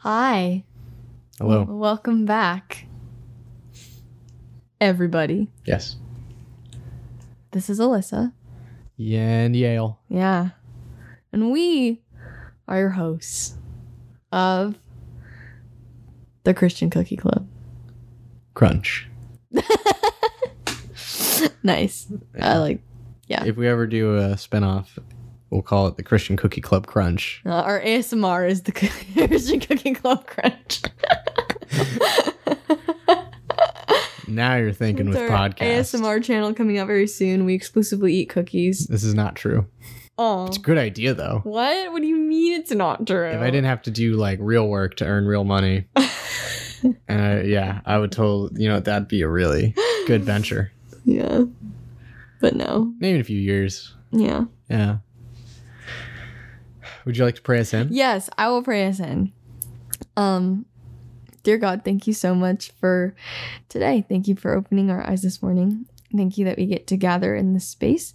[0.00, 0.64] Hi.
[1.38, 1.64] Hello.
[1.64, 2.86] Welcome back.
[4.80, 5.48] Everybody.
[5.66, 5.96] Yes.
[7.50, 8.32] This is Alyssa.
[8.96, 9.98] Yeah, And Yale.
[10.08, 10.50] Yeah.
[11.32, 12.00] And we
[12.66, 13.56] are your hosts
[14.32, 14.76] of
[16.44, 17.46] the Christian Cookie Club.
[18.54, 19.08] Crunch.
[21.62, 22.06] Nice.
[22.40, 22.82] I like
[23.26, 23.44] Yeah.
[23.44, 24.98] If we ever do a spinoff,
[25.50, 27.42] we'll call it the Christian Cookie Club Crunch.
[27.46, 30.82] uh, our ASMR is the Christian Cookie Club Crunch.
[34.30, 35.80] Now you're thinking It's with our podcast.
[35.80, 37.44] ASMR channel coming out very soon.
[37.44, 38.86] We exclusively eat cookies.
[38.86, 39.66] This is not true.
[40.18, 40.46] Oh.
[40.46, 41.40] It's a good idea though.
[41.44, 41.92] What?
[41.92, 43.28] What do you mean it's not true?
[43.28, 45.88] If I didn't have to do like real work to earn real money,
[47.08, 49.74] and I, yeah, I would totally, you know, that'd be a really
[50.06, 50.70] good venture.
[51.04, 51.44] Yeah.
[52.40, 52.92] But no.
[52.98, 53.94] Maybe in a few years.
[54.12, 54.44] Yeah.
[54.68, 54.98] Yeah.
[57.04, 57.88] Would you like to pray us in?
[57.90, 59.32] Yes, I will pray us in.
[60.16, 60.66] Um,
[61.42, 63.14] dear God, thank you so much for
[63.68, 64.04] today.
[64.08, 65.86] Thank you for opening our eyes this morning.
[66.14, 68.14] Thank you that we get to gather in this space.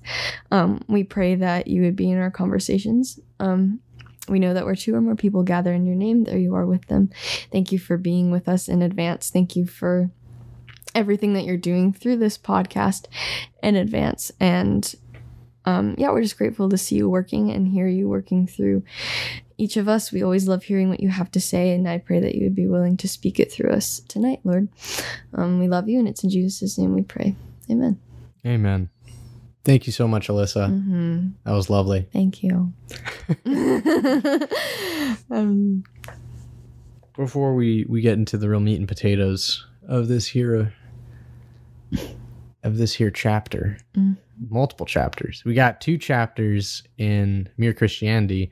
[0.51, 3.19] Um, we pray that you would be in our conversations.
[3.39, 3.79] Um,
[4.27, 6.65] we know that where two or more people gather in your name, there you are
[6.65, 7.09] with them.
[7.51, 9.29] Thank you for being with us in advance.
[9.29, 10.09] Thank you for
[10.93, 13.05] everything that you're doing through this podcast
[13.61, 14.31] in advance.
[14.39, 14.93] And
[15.65, 18.83] um, yeah, we're just grateful to see you working and hear you working through
[19.57, 20.11] each of us.
[20.11, 22.55] We always love hearing what you have to say, and I pray that you would
[22.55, 24.67] be willing to speak it through us tonight, Lord.
[25.33, 27.35] Um, we love you, and it's in Jesus' name we pray.
[27.69, 27.99] Amen.
[28.45, 28.89] Amen.
[29.63, 30.67] Thank you so much, Alyssa.
[30.67, 32.07] hmm That was lovely.
[32.13, 32.71] Thank you.
[35.31, 35.83] um,
[37.15, 40.73] before we we get into the real meat and potatoes of this here
[42.63, 44.17] of this here chapter Mm.
[44.49, 45.43] Multiple chapters.
[45.45, 48.51] We got two chapters in mere christianity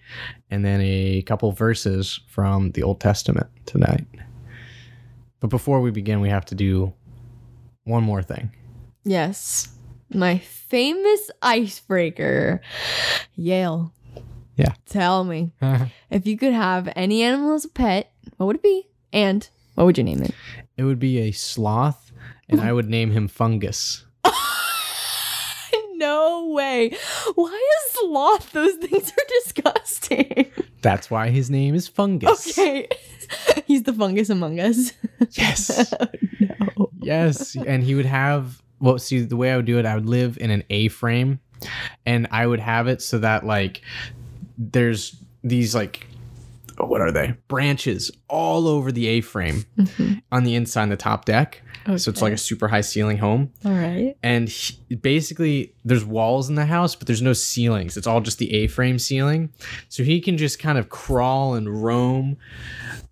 [0.50, 4.06] and then a couple verses from the old testament tonight.
[5.39, 6.94] But before we begin we have to do
[7.84, 8.52] one more thing.
[9.04, 9.70] Yes,
[10.14, 12.61] my famous icebreaker,
[13.36, 13.93] Yale.
[14.55, 14.73] Yeah.
[14.86, 15.52] Tell me.
[16.10, 19.86] If you could have any animal as a pet, what would it be, and what
[19.86, 20.36] would you name it?
[20.77, 22.11] it would be a sloth
[22.49, 24.05] and i would name him fungus
[26.03, 26.95] no way.
[27.36, 28.52] Why is sloth?
[28.52, 30.52] Those things are disgusting.
[30.81, 32.87] that's why his name is fungus Okay.
[33.65, 34.92] He's the fungus among us.
[35.31, 35.93] yes
[36.39, 36.89] no.
[37.02, 40.08] Yes, and he would have well, see the way I would do it, I would
[40.08, 41.39] live in an A frame
[42.05, 43.81] and I would have it so that like
[44.58, 46.05] there's these like
[46.89, 47.36] what are they?
[47.48, 50.14] Branches all over the A frame mm-hmm.
[50.32, 51.61] on the inside the top deck.
[51.98, 53.52] So it's like a super high ceiling home.
[53.66, 54.16] All right.
[54.23, 57.98] And he, basically there's walls in the house, but there's no ceilings.
[57.98, 59.49] It's all just the A frame ceiling.
[59.89, 62.38] So he can just kind of crawl and roam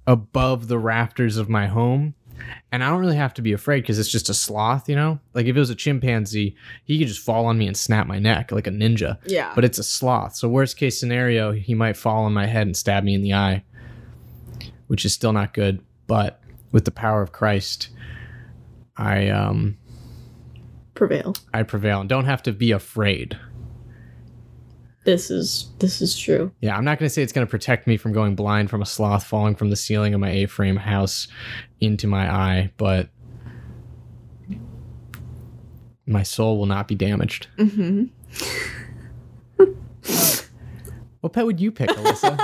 [0.07, 2.15] above the rafters of my home.
[2.71, 5.19] And I don't really have to be afraid because it's just a sloth, you know?
[5.33, 8.19] Like if it was a chimpanzee, he could just fall on me and snap my
[8.19, 9.17] neck like a ninja.
[9.25, 9.51] Yeah.
[9.55, 10.35] But it's a sloth.
[10.35, 13.33] So worst case scenario, he might fall on my head and stab me in the
[13.33, 13.63] eye,
[14.87, 15.83] which is still not good.
[16.07, 16.41] But
[16.71, 17.89] with the power of Christ,
[18.95, 19.77] I um
[20.93, 21.35] prevail.
[21.53, 23.37] I prevail and don't have to be afraid.
[25.03, 26.51] This is this is true.
[26.61, 28.81] Yeah, I'm not going to say it's going to protect me from going blind from
[28.81, 31.27] a sloth falling from the ceiling of my A-frame house
[31.79, 33.09] into my eye, but
[36.05, 37.47] my soul will not be damaged.
[37.57, 38.05] Mm-hmm.
[41.21, 42.35] What pet would you pick, Alyssa?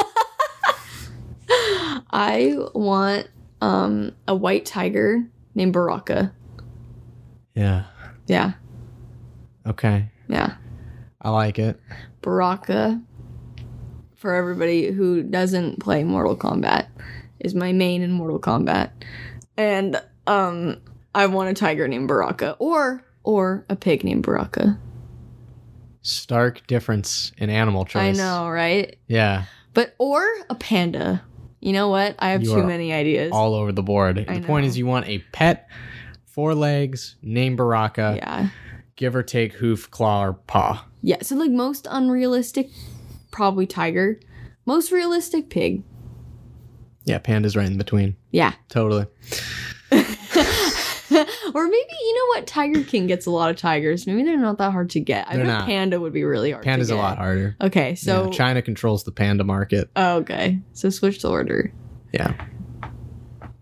[2.12, 3.28] I want
[3.59, 5.24] um a white tiger
[5.56, 6.31] named Baraka.
[7.56, 7.85] yeah.
[8.28, 8.51] Yeah.
[9.66, 10.09] Okay.
[10.29, 10.57] Yeah.
[11.22, 11.80] I like it.
[12.22, 13.02] Baraka
[14.16, 16.88] for everybody who doesn't play Mortal Kombat
[17.40, 18.92] is my main in Mortal Kombat.
[19.56, 20.78] And um
[21.16, 24.80] I want a tiger named Baraka or or a pig named Baraka.
[26.02, 28.18] Stark difference in animal choice.
[28.18, 28.98] I know, right?
[29.08, 29.46] Yeah.
[29.74, 31.24] But or a panda.
[31.60, 32.16] You know what?
[32.20, 33.31] I have You too many ideas.
[33.34, 34.25] All over the board.
[34.28, 35.70] I the point is you want a pet,
[36.25, 38.50] four legs, named Baraka, yeah.
[38.96, 40.87] give or take hoof, claw, or paw.
[41.02, 42.70] Yeah, so like most unrealistic
[43.32, 44.20] probably tiger.
[44.66, 45.84] Most realistic pig.
[47.06, 48.16] Yeah, panda's right in between.
[48.32, 48.54] Yeah.
[48.70, 49.06] Totally.
[49.92, 54.58] or maybe you know what tiger king gets a lot of tigers maybe they're not
[54.58, 55.66] that hard to get i They're bet not.
[55.66, 57.56] panda would be really hard Panda's to a lot harder.
[57.62, 59.90] okay so yeah, China controls the panda market.
[59.96, 61.72] oh, okay so switch the order
[62.12, 62.34] Yeah.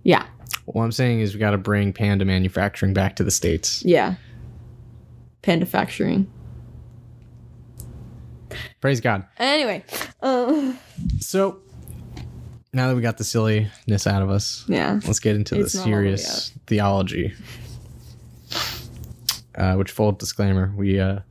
[0.04, 0.26] yeah
[0.66, 3.84] What I'm saying is we got to bring panda manufacturing back to the states.
[3.86, 4.16] yeah
[5.44, 6.26] panda factoring
[8.86, 9.26] Praise God.
[9.40, 9.84] anyway
[10.22, 10.72] uh,
[11.20, 11.60] So
[12.72, 15.00] now that we got the silliness out of us, Yeah.
[15.08, 17.34] let's get into It's the not all the way serious theology.
[19.56, 21.22] Uh, which full disclaimer, we uh,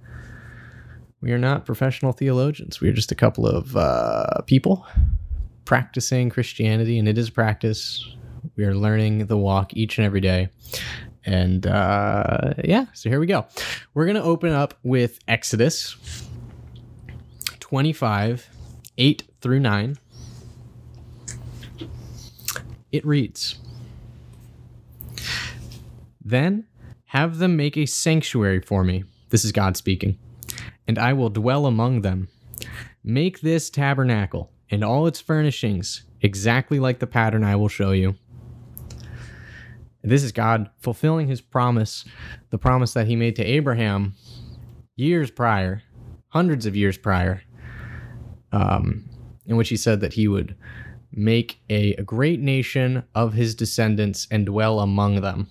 [1.20, 2.80] we are not professional theologians.
[2.80, 4.84] We are just a couple of uh, people
[5.64, 8.04] practicing Christianity, and it is practice.
[8.56, 10.48] We are learning the walk each and every day.
[11.24, 13.46] And uh, yeah, so here we go.
[13.94, 15.94] We're going to open up with Exodus
[17.74, 18.50] 25,
[18.98, 19.96] 8 through 9.
[22.92, 23.56] It reads
[26.24, 26.68] Then
[27.06, 29.02] have them make a sanctuary for me.
[29.30, 30.20] This is God speaking.
[30.86, 32.28] And I will dwell among them.
[33.02, 38.14] Make this tabernacle and all its furnishings exactly like the pattern I will show you.
[40.00, 42.04] This is God fulfilling his promise,
[42.50, 44.14] the promise that he made to Abraham
[44.94, 45.82] years prior,
[46.28, 47.42] hundreds of years prior,
[48.54, 49.04] um,
[49.46, 50.54] in which he said that he would
[51.12, 55.46] make a, a great nation of his descendants and dwell among them.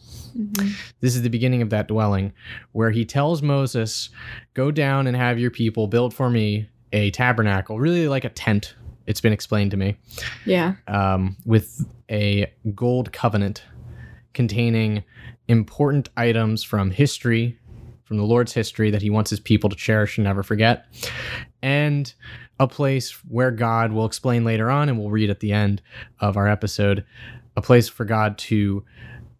[0.99, 2.33] This is the beginning of that dwelling,
[2.71, 4.09] where he tells Moses,
[4.55, 8.75] Go down and have your people build for me a tabernacle, really like a tent.
[9.05, 9.97] It's been explained to me,
[10.45, 10.75] Yeah.
[10.87, 13.63] um, with a gold covenant
[14.33, 15.03] containing
[15.47, 17.57] important items from history,
[18.03, 20.85] from the Lord's history that he wants his people to cherish and never forget,
[21.61, 22.13] and
[22.59, 25.81] a place where God will explain later on, and we'll read at the end
[26.19, 27.03] of our episode,
[27.55, 28.83] a place for God to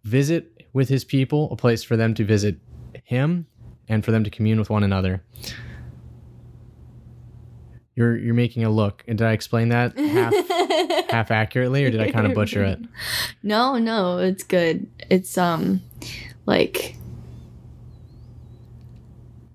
[0.04, 2.58] visit with his people, a place for them to visit
[3.04, 3.46] him,
[3.88, 5.24] and for them to commune with one another.
[7.96, 10.34] You're you're making a look, and did I explain that half
[11.12, 12.80] half accurately, or did I kind of butcher it?
[13.44, 14.88] No, no, it's good.
[15.10, 15.82] It's um
[16.46, 16.96] like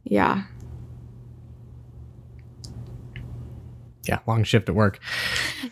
[0.09, 0.45] yeah.
[4.09, 5.01] Yeah, long shift at work.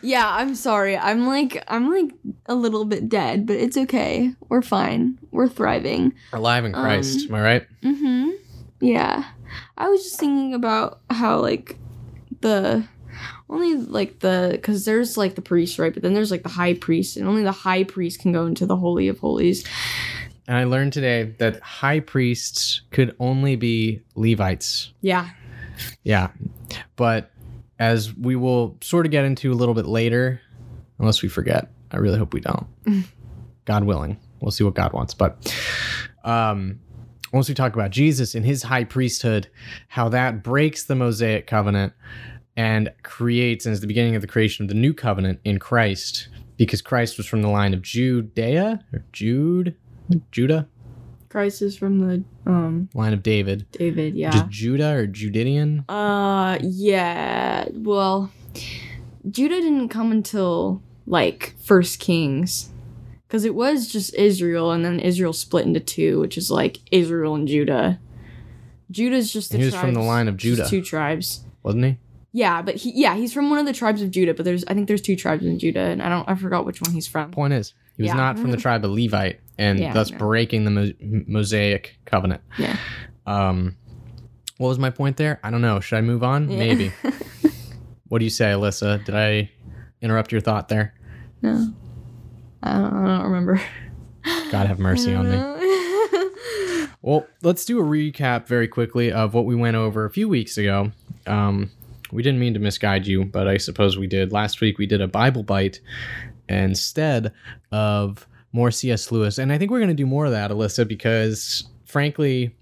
[0.03, 0.95] Yeah, I'm sorry.
[0.95, 2.11] I'm like I'm like
[2.45, 4.31] a little bit dead, but it's okay.
[4.47, 5.17] We're fine.
[5.31, 6.13] We're thriving.
[6.33, 7.67] Alive in Christ, am I right?
[7.81, 8.29] Mm-hmm.
[8.79, 9.25] Yeah.
[9.75, 11.79] I was just thinking about how like
[12.41, 12.87] the
[13.49, 15.93] only like the cuz there's like the priest, right?
[15.93, 18.67] But then there's like the high priest and only the high priest can go into
[18.67, 19.65] the holy of holies.
[20.47, 24.93] And I learned today that high priests could only be Levites.
[25.01, 25.29] Yeah.
[26.03, 26.29] Yeah.
[26.95, 27.31] But
[27.79, 30.41] as we will sort of get into a little bit later,
[30.99, 32.67] unless we forget, I really hope we don't.
[33.65, 34.17] God willing.
[34.39, 35.13] We'll see what God wants.
[35.13, 35.53] But
[36.23, 36.79] um,
[37.33, 39.49] once we talk about Jesus and his high priesthood,
[39.89, 41.93] how that breaks the Mosaic covenant
[42.55, 46.29] and creates, and is the beginning of the creation of the new covenant in Christ,
[46.55, 49.75] because Christ was from the line of Judea or Jude,
[50.31, 50.67] Judah,
[51.29, 53.65] Christ is from the um line of David.
[53.71, 54.31] David, yeah.
[54.31, 55.85] Just Judah or Judidian?
[55.89, 57.65] Uh, yeah.
[57.73, 58.31] Well,
[59.29, 62.69] Judah didn't come until like First Kings,
[63.27, 67.35] because it was just Israel, and then Israel split into two, which is like Israel
[67.35, 67.99] and Judah.
[68.89, 70.67] Judah's just the he was from the line of Judah.
[70.67, 71.43] two tribes.
[71.63, 71.97] Wasn't he?
[72.31, 74.73] Yeah, but he yeah he's from one of the tribes of Judah, but there's I
[74.73, 77.31] think there's two tribes in Judah, and I don't I forgot which one he's from.
[77.31, 78.15] Point is, he was Yeah.
[78.15, 80.17] not from the tribe of Levite, and Yeah, thus no.
[80.19, 80.93] breaking the Mo-
[81.27, 82.41] Mosaic covenant.
[82.57, 82.77] Yeah.
[83.25, 83.75] Um,
[84.57, 85.39] what was my point there?
[85.43, 85.79] I don't know.
[85.79, 86.49] Should I move on?
[86.49, 86.57] Yeah.
[86.59, 86.91] Maybe.
[88.07, 89.03] what do you say, Alyssa?
[89.03, 89.49] Did I
[90.01, 90.93] interrupt your thought there?
[91.41, 91.73] No,
[92.63, 93.61] I don't, I don't remember.
[94.51, 95.37] God have mercy on me.
[95.37, 95.53] me.
[97.03, 100.57] Well, let's do a recap very quickly of what we went over a few weeks
[100.57, 100.91] ago.
[101.25, 101.71] Um,
[102.11, 104.33] we didn't mean to misguide you, but I suppose we did.
[104.33, 105.79] Last week we did a Bible bite
[106.49, 107.33] instead
[107.71, 109.11] of more C.S.
[109.11, 112.55] Lewis, and I think we're going to do more of that, Alyssa, because frankly,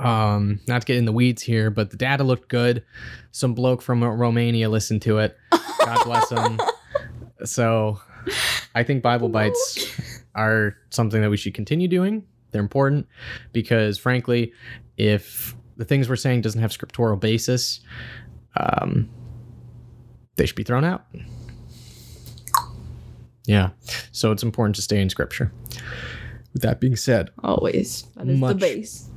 [0.00, 2.84] um, not to get in the weeds here, but the data looked good.
[3.30, 5.36] Some bloke from Romania listened to it.
[5.50, 6.60] God bless him.
[7.44, 8.00] So,
[8.72, 9.90] I think Bible bites
[10.36, 12.24] are something that we should continue doing.
[12.52, 13.08] They're important
[13.52, 14.52] because, frankly,
[14.96, 17.80] if the things we're saying doesn't have scriptural basis,
[18.56, 19.10] um,
[20.36, 21.04] they should be thrown out.
[23.44, 23.70] Yeah,
[24.12, 25.52] so it's important to stay in scripture.
[26.52, 28.02] With that being said, Always.
[28.16, 28.54] That is Much.
[28.54, 29.10] the base.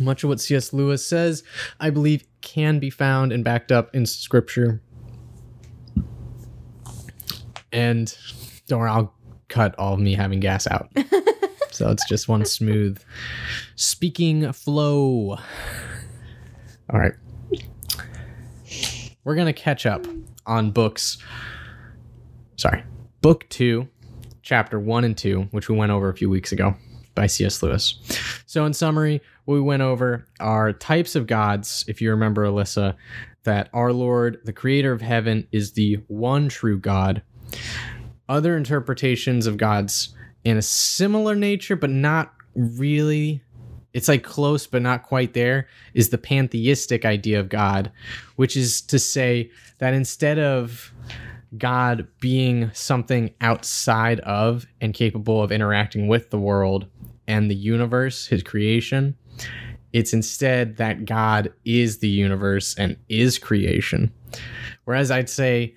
[0.00, 0.72] much of what C.S.
[0.72, 1.42] Lewis says,
[1.78, 4.80] I believe, can be found and backed up in scripture.
[7.72, 8.16] And
[8.66, 9.14] don't worry, I'll
[9.48, 10.88] cut all of me having gas out.
[11.70, 12.98] so it's just one smooth
[13.74, 15.36] speaking flow.
[16.90, 17.12] All right.
[19.24, 20.06] We're going to catch up
[20.46, 21.18] on books.
[22.56, 22.82] Sorry.
[23.26, 23.88] Book two,
[24.42, 26.76] chapter one and two, which we went over a few weeks ago
[27.16, 27.60] by C.S.
[27.60, 27.98] Lewis.
[28.46, 32.94] So, in summary, what we went over are types of gods, if you remember, Alyssa,
[33.42, 37.20] that our Lord, the creator of heaven, is the one true God,
[38.28, 40.14] Other interpretations of gods
[40.44, 43.42] in a similar nature, but not really.
[43.92, 47.90] It's like close, but not quite there, is the pantheistic idea of God,
[48.36, 50.92] which is to say that instead of
[51.56, 56.86] God being something outside of and capable of interacting with the world
[57.26, 59.16] and the universe, his creation,
[59.92, 64.12] it's instead that God is the universe and is creation.
[64.84, 65.74] Whereas I'd say,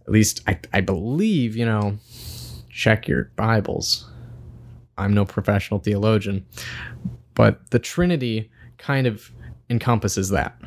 [0.00, 1.98] at least I, I believe, you know,
[2.70, 4.08] check your Bibles.
[4.96, 6.46] I'm no professional theologian,
[7.34, 9.30] but the Trinity kind of
[9.68, 10.58] encompasses that.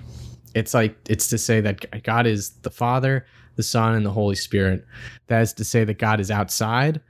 [0.53, 3.25] It's like, it's to say that God is the Father,
[3.55, 4.85] the Son, and the Holy Spirit.
[5.27, 7.01] That is to say that God is outside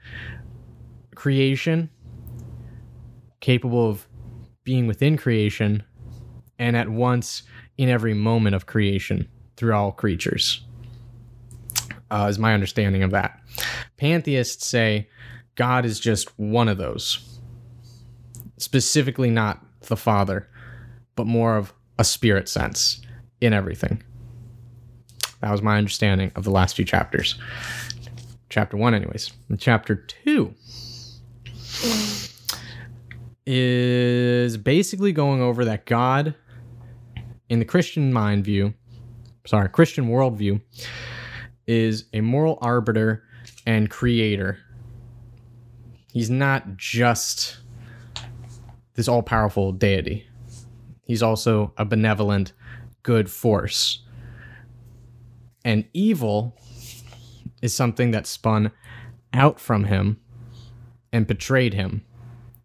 [1.14, 1.90] creation,
[3.40, 4.06] capable of
[4.64, 5.82] being within creation,
[6.58, 7.42] and at once
[7.78, 10.62] in every moment of creation through all creatures.
[12.10, 13.40] Uh, is my understanding of that.
[13.96, 15.08] Pantheists say
[15.56, 17.40] God is just one of those,
[18.58, 20.48] specifically not the Father,
[21.16, 23.00] but more of a spirit sense
[23.40, 24.02] in everything.
[25.46, 27.36] That was my understanding of the last few chapters.
[28.48, 29.30] Chapter one, anyways.
[29.48, 30.52] And chapter two
[33.46, 36.34] is basically going over that God,
[37.48, 38.74] in the Christian mind view,
[39.46, 40.60] sorry, Christian worldview,
[41.68, 43.22] is a moral arbiter
[43.68, 44.58] and creator.
[46.12, 47.58] He's not just
[48.94, 50.28] this all powerful deity,
[51.04, 52.52] he's also a benevolent,
[53.04, 54.02] good force.
[55.66, 56.56] And evil
[57.60, 58.70] is something that spun
[59.32, 60.20] out from him
[61.12, 62.04] and betrayed him.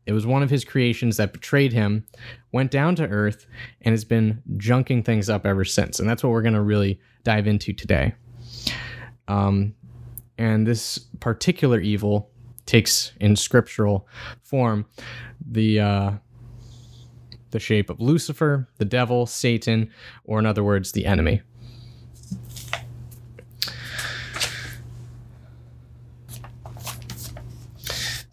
[0.05, 2.05] It was one of his creations that betrayed him,
[2.51, 3.47] went down to earth,
[3.81, 5.99] and has been junking things up ever since.
[5.99, 8.13] And that's what we're going to really dive into today.
[9.27, 9.73] Um,
[10.37, 12.29] and this particular evil
[12.67, 14.07] takes in scriptural
[14.43, 14.85] form
[15.43, 16.11] the uh,
[17.49, 19.89] the shape of Lucifer, the devil, Satan,
[20.23, 21.41] or in other words, the enemy.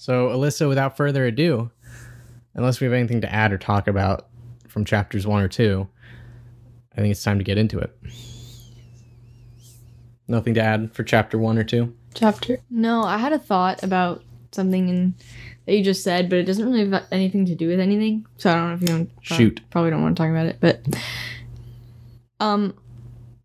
[0.08, 1.70] So, Alyssa, without further ado,
[2.54, 4.28] unless we have anything to add or talk about
[4.66, 5.86] from chapters one or two,
[6.96, 7.94] I think it's time to get into it.
[10.26, 11.94] Nothing to add for chapter one or two?
[12.14, 12.56] Chapter.
[12.70, 15.14] No, I had a thought about something in,
[15.66, 18.24] that you just said, but it doesn't really have anything to do with anything.
[18.38, 19.60] So I don't know if you don't Shoot.
[19.68, 20.86] Probably don't want to talk about it, but
[22.40, 22.74] um,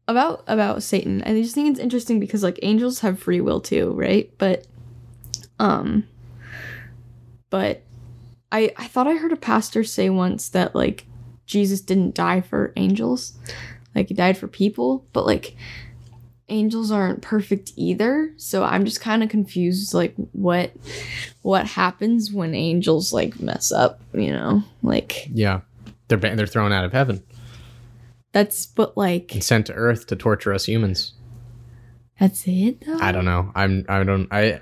[0.08, 1.24] about about Satan.
[1.26, 4.32] I just think it's interesting because like angels have free will too, right?
[4.38, 4.66] But
[5.60, 6.08] um,
[7.54, 7.84] but
[8.52, 11.06] I I thought I heard a pastor say once that like
[11.46, 13.38] Jesus didn't die for angels,
[13.94, 15.56] like he died for people, but like
[16.50, 18.34] angels aren't perfect either.
[18.38, 20.72] So i'm just kind of confused like what
[21.44, 24.64] what happens when angels like mess up you know?
[24.82, 25.62] Like Yeah,
[26.08, 27.24] they're they're thrown out of heaven.
[28.32, 31.14] That's but like and sent to Earth to torture us humans.
[32.20, 32.98] that's it though?
[32.98, 33.52] I don't know.
[33.54, 34.60] I'm I don't I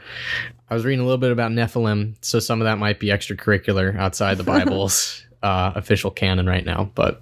[0.71, 3.93] I was reading a little bit about Nephilim, so some of that might be extracurricular
[3.97, 7.21] outside the Bible's uh, official canon right now, but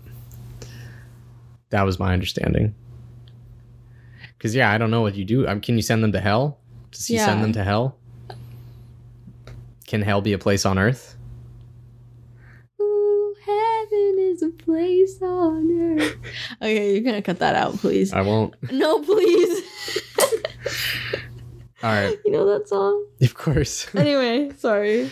[1.71, 2.75] that was my understanding.
[4.37, 5.47] Because yeah, I don't know what you do.
[5.47, 6.59] Um, can you send them to hell?
[6.91, 7.97] Does he send them to hell?
[9.87, 11.17] Can hell be a place on Earth?
[12.79, 16.17] Ooh, heaven is a place on earth
[16.61, 18.53] okay you're gonna cut that out please I won't.
[18.71, 19.63] no please
[21.81, 23.93] All right, you know that song of course.
[23.95, 25.09] anyway sorry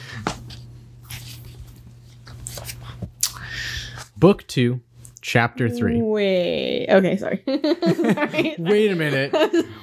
[4.17, 4.81] Book two,
[5.21, 6.01] chapter three.
[6.01, 8.55] wait okay sorry Sorry.
[8.57, 9.31] Wait a minute.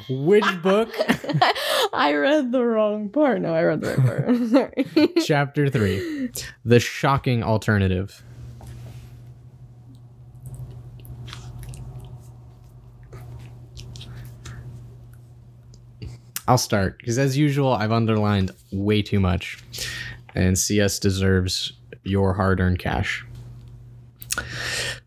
[0.09, 0.91] Which book?
[1.93, 3.41] I read the wrong part.
[3.41, 4.85] No, I read the right part.
[4.97, 5.13] Sorry.
[5.25, 6.31] Chapter 3
[6.65, 8.23] The Shocking Alternative.
[16.47, 19.59] I'll start because, as usual, I've underlined way too much,
[20.35, 21.73] and CS deserves
[22.03, 23.25] your hard earned cash.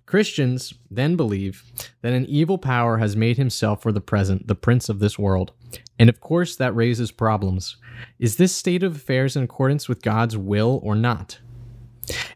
[0.08, 1.64] Christians then believe
[2.02, 5.52] that an evil power has made himself for the present the prince of this world.
[6.00, 7.76] And of course, that raises problems.
[8.18, 11.40] Is this state of affairs in accordance with God's will or not?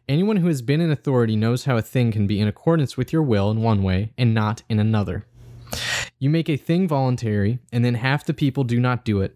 [0.09, 3.13] Anyone who has been in authority knows how a thing can be in accordance with
[3.13, 5.25] your will in one way and not in another.
[6.21, 9.35] You make a thing voluntary, and then half the people do not do it.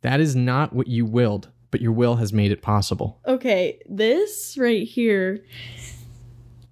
[0.00, 3.20] That is not what you willed, but your will has made it possible.
[3.24, 5.44] okay, this right here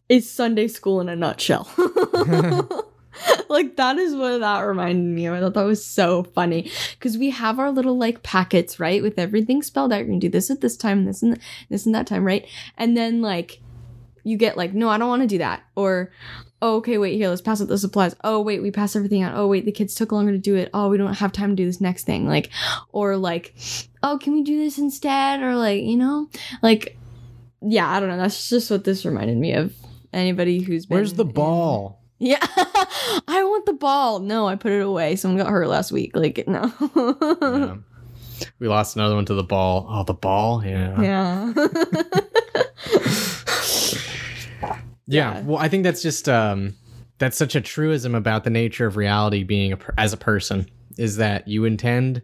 [0.09, 1.71] is Sunday school in a nutshell.
[3.49, 5.35] like that is what that reminded me of.
[5.35, 9.21] I thought that was so funny because we have our little like packets, right, with
[9.21, 9.99] everything spelled out.
[9.99, 12.45] You're gonna do this at this time, this and th- this and that time, right?
[12.77, 13.61] And then like
[14.25, 16.11] you get like, no, I don't want to do that, or
[16.67, 18.17] oh, okay, wait, here, let's pass out the supplies.
[18.25, 19.37] Oh, wait, we passed everything out.
[19.37, 20.69] Oh, wait, the kids took longer to do it.
[20.75, 22.27] Oh, we don't have time to do this next thing.
[22.27, 22.51] Like,
[22.91, 23.55] or like,
[24.03, 25.43] oh, can we do this instead?
[25.43, 26.29] Or like, you know,
[26.63, 26.99] like,
[27.63, 28.17] yeah, I don't know.
[28.17, 29.73] That's just what this reminded me of.
[30.13, 32.01] Anybody who's been Where's the in- ball?
[32.19, 32.39] yeah,
[33.29, 34.19] I want the ball.
[34.19, 35.15] No, I put it away.
[35.17, 36.17] Someone got hurt last week.
[36.17, 36.73] Like, no.
[37.41, 37.77] Yeah.
[38.59, 39.87] We lost another one to the ball.
[39.89, 40.65] Oh, the ball.
[40.65, 41.01] Yeah.
[41.01, 41.53] yeah.
[45.07, 45.35] Yeah.
[45.35, 45.43] Yeah.
[45.43, 46.75] Well, I think that's just um
[47.19, 51.17] that's such a truism about the nature of reality being a, as a person is
[51.17, 52.23] that you intend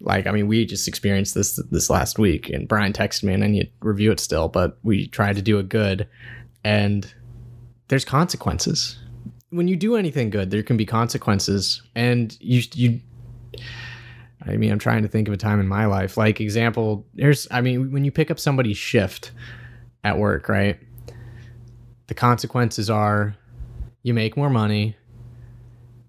[0.00, 3.44] like I mean we just experienced this this last week and Brian texted me and
[3.44, 6.08] I need to review it still but we tried to do it good
[6.64, 7.12] and
[7.88, 8.98] there's consequences.
[9.50, 13.00] When you do anything good there can be consequences and you you
[14.46, 17.48] I mean I'm trying to think of a time in my life like example there's
[17.50, 19.32] I mean when you pick up somebody's shift
[20.04, 20.78] at work, right?
[22.06, 23.36] The consequences are
[24.02, 24.96] you make more money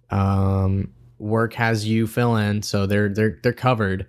[0.09, 4.07] um work has you fill in so they're they're they're covered.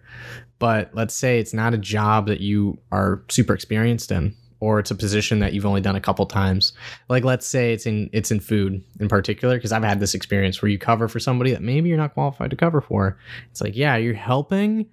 [0.58, 4.90] But let's say it's not a job that you are super experienced in or it's
[4.90, 6.72] a position that you've only done a couple times.
[7.08, 10.60] Like let's say it's in it's in food in particular because i've had this experience
[10.60, 13.18] where you cover for somebody that maybe you're not qualified to cover for.
[13.50, 14.86] It's like yeah you're helping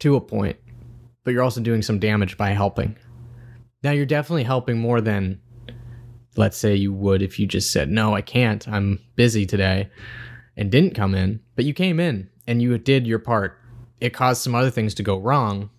[0.00, 0.56] to a point
[1.24, 2.96] but you're also doing some damage by helping.
[3.82, 5.40] Now you're definitely helping more than
[6.36, 8.66] let's say you would if you just said no i can't.
[8.68, 9.90] I'm busy today
[10.56, 13.58] and didn't come in but you came in and you did your part.
[14.00, 15.70] It caused some other things to go wrong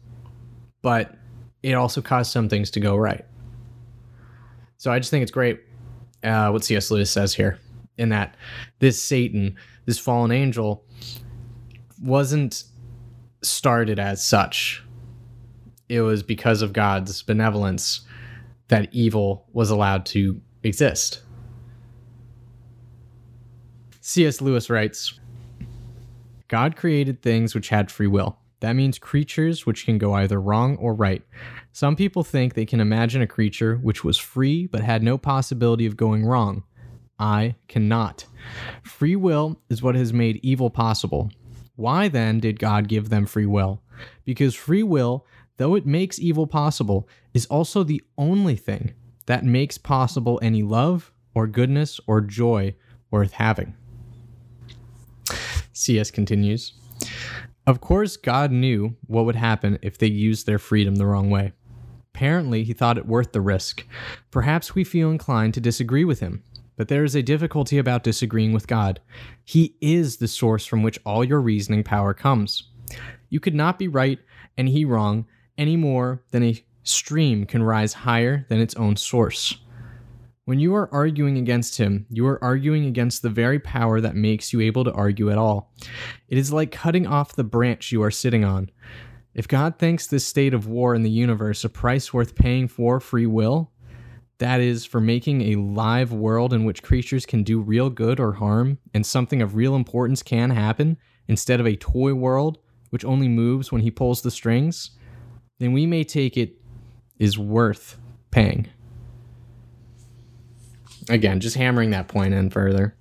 [0.82, 1.16] but
[1.64, 3.26] it also caused some things to go right.
[4.78, 5.62] So i just think it's great
[6.24, 7.60] uh, what cs lewis says here
[7.98, 8.36] in that
[8.80, 10.84] this satan this fallen angel
[12.02, 12.64] wasn't
[13.42, 14.84] started as such.
[15.90, 18.02] It was because of god's benevolence
[18.68, 21.22] that evil was allowed to exist.
[24.02, 24.42] C.S.
[24.42, 25.20] Lewis writes
[26.48, 28.38] God created things which had free will.
[28.62, 31.22] That means creatures which can go either wrong or right.
[31.74, 35.86] Some people think they can imagine a creature which was free but had no possibility
[35.86, 36.64] of going wrong.
[37.20, 38.26] I cannot.
[38.84, 41.30] Free will is what has made evil possible.
[41.76, 43.82] Why then did God give them free will?
[44.26, 45.26] Because free will,
[45.58, 48.94] though it makes evil possible, is also the only thing
[49.28, 52.74] that makes possible any love or goodness or joy
[53.12, 53.76] worth having.
[55.72, 56.74] CS continues
[57.68, 61.54] Of course, God knew what would happen if they used their freedom the wrong way.
[62.16, 63.86] Apparently, he thought it worth the risk.
[64.32, 66.44] Perhaps we feel inclined to disagree with him,
[66.76, 69.00] but there is a difficulty about disagreeing with God.
[69.46, 72.72] He is the source from which all your reasoning power comes.
[73.30, 74.18] You could not be right
[74.58, 79.58] and he wrong any more than a stream can rise higher than its own source.
[80.46, 84.54] When you are arguing against him, you are arguing against the very power that makes
[84.54, 85.74] you able to argue at all.
[86.30, 88.70] It is like cutting off the branch you are sitting on.
[89.34, 93.00] If God thinks this state of war in the universe a price worth paying for
[93.00, 93.72] free will,
[94.40, 98.34] that is, for making a live world in which creatures can do real good or
[98.34, 100.98] harm, and something of real importance can happen,
[101.28, 104.92] instead of a toy world which only moves when he pulls the strings,
[105.60, 106.56] then we may take it
[107.20, 107.98] is worth
[108.32, 108.68] paying.
[111.10, 112.98] Again, just hammering that point in further.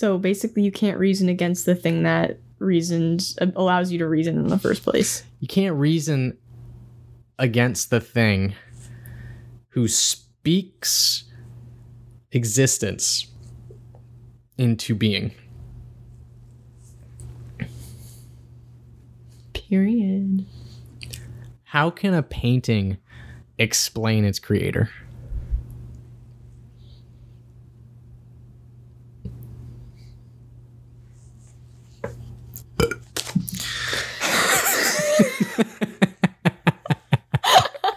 [0.00, 4.46] so basically, you can't reason against the thing that reasons allows you to reason in
[4.46, 5.24] the first place.
[5.40, 6.38] You can't reason
[7.38, 8.54] against the thing
[9.68, 11.24] who speaks
[12.32, 13.26] existence
[14.56, 15.32] into being.
[19.70, 20.44] Period.
[21.62, 22.98] How can a painting
[23.56, 24.90] explain its creator?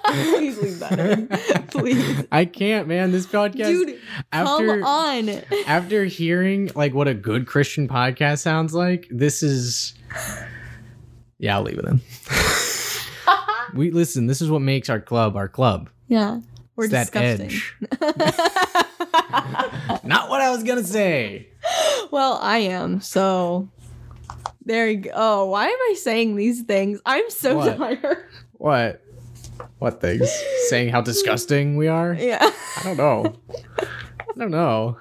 [0.05, 1.27] Please leave that in.
[1.69, 2.25] Please.
[2.31, 3.11] I can't, man.
[3.11, 3.99] This podcast Dude,
[4.31, 5.29] after come on.
[5.65, 9.95] after hearing like what a good Christian podcast sounds like, this is
[11.43, 11.99] Yeah, I'll leave it in.
[13.77, 15.89] we listen, this is what makes our club our club.
[16.07, 16.39] Yeah.
[16.77, 17.51] We're It's disgusting.
[20.05, 21.49] Not what I was gonna say.
[22.11, 23.67] well, I am, so
[24.65, 25.11] there you go.
[25.13, 27.01] Oh, why am I saying these things?
[27.05, 27.77] I'm so What?
[27.77, 28.25] tired.
[28.53, 29.03] What?
[29.79, 30.29] What things?
[30.69, 32.13] Saying how disgusting we are?
[32.13, 32.39] Yeah.
[32.41, 33.35] I don't know.
[33.81, 34.97] I don't know.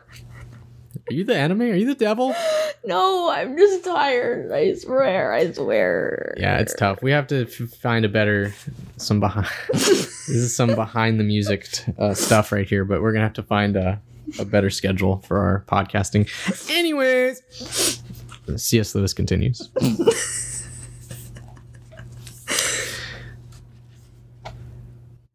[1.12, 1.70] Are you the enemy?
[1.70, 2.34] Are you the devil?
[2.84, 4.50] No, I'm just tired.
[4.50, 5.32] I swear.
[5.32, 6.34] I swear.
[6.36, 7.00] Yeah, it's tough.
[7.00, 8.52] We have to f- find a better
[8.96, 9.46] some behind.
[9.72, 13.34] this is some behind the music t- uh, stuff right here, but we're gonna have
[13.34, 14.02] to find a,
[14.40, 16.28] a better schedule for our podcasting.
[16.72, 17.40] Anyways,
[18.56, 18.96] C.S.
[18.96, 19.70] Lewis continues.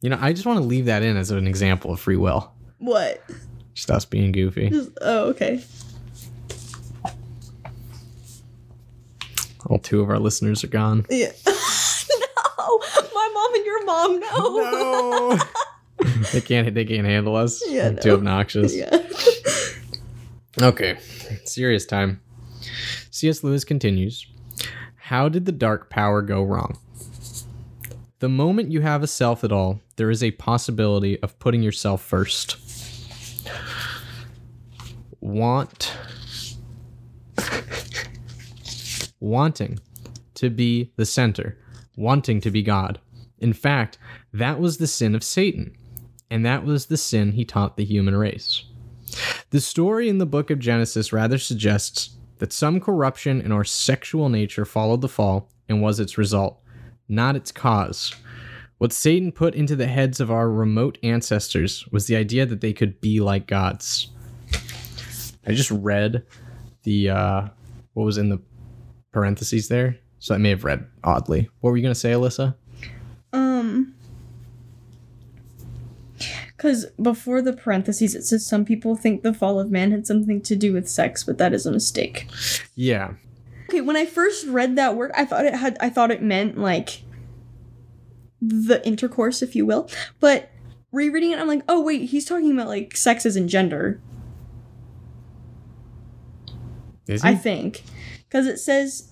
[0.01, 2.51] you know, I just want to leave that in as an example of free will.
[2.79, 3.23] What?
[3.77, 4.69] Just us being goofy.
[4.71, 5.63] Just, oh, okay.
[9.67, 11.05] All two of our listeners are gone.
[11.11, 11.31] Yeah.
[11.47, 12.79] no,
[13.13, 14.19] my mom and your mom.
[14.19, 15.37] No.
[16.01, 16.11] No.
[16.33, 16.73] they can't.
[16.73, 17.61] They can't handle us.
[17.67, 18.75] Yeah, Too obnoxious.
[18.75, 18.89] Yeah.
[20.59, 20.97] Okay,
[21.45, 22.19] serious time.
[23.11, 23.43] C.S.
[23.43, 24.25] Lewis continues
[24.95, 26.79] How did the dark power go wrong?
[28.17, 32.01] The moment you have a self at all, there is a possibility of putting yourself
[32.01, 32.57] first.
[35.27, 35.93] Want.
[39.19, 39.77] wanting
[40.35, 41.57] to be the center,
[41.97, 43.01] wanting to be God.
[43.39, 43.97] In fact,
[44.31, 45.75] that was the sin of Satan,
[46.31, 48.63] and that was the sin he taught the human race.
[49.49, 54.29] The story in the book of Genesis rather suggests that some corruption in our sexual
[54.29, 56.61] nature followed the fall and was its result,
[57.09, 58.15] not its cause.
[58.77, 62.71] What Satan put into the heads of our remote ancestors was the idea that they
[62.71, 64.11] could be like gods.
[65.47, 66.23] I just read
[66.83, 67.47] the uh
[67.93, 68.39] what was in the
[69.11, 71.49] parentheses there, so I may have read oddly.
[71.61, 72.55] What were you gonna say, Alyssa?
[73.33, 73.95] Um.
[76.55, 80.41] Because before the parentheses, it says some people think the fall of man had something
[80.41, 82.27] to do with sex, but that is a mistake.
[82.75, 83.13] Yeah.
[83.69, 86.57] Okay, when I first read that word, I thought it had, I thought it meant
[86.57, 87.03] like
[88.41, 89.89] the intercourse, if you will.
[90.19, 90.49] But
[90.91, 94.01] rereading it, I'm like, oh wait, he's talking about like sexes and gender.
[97.07, 97.29] Is he?
[97.29, 97.83] I think,
[98.29, 99.11] because it says.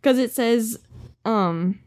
[0.00, 0.78] Because it says,
[1.24, 1.80] um,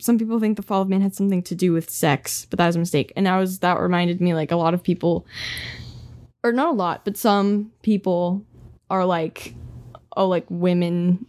[0.00, 2.66] some people think the fall of man had something to do with sex, but that
[2.66, 3.12] was a mistake.
[3.14, 5.24] And that was that reminded me like a lot of people,
[6.42, 8.44] or not a lot, but some people
[8.90, 9.54] are like,
[10.16, 11.26] oh, like women.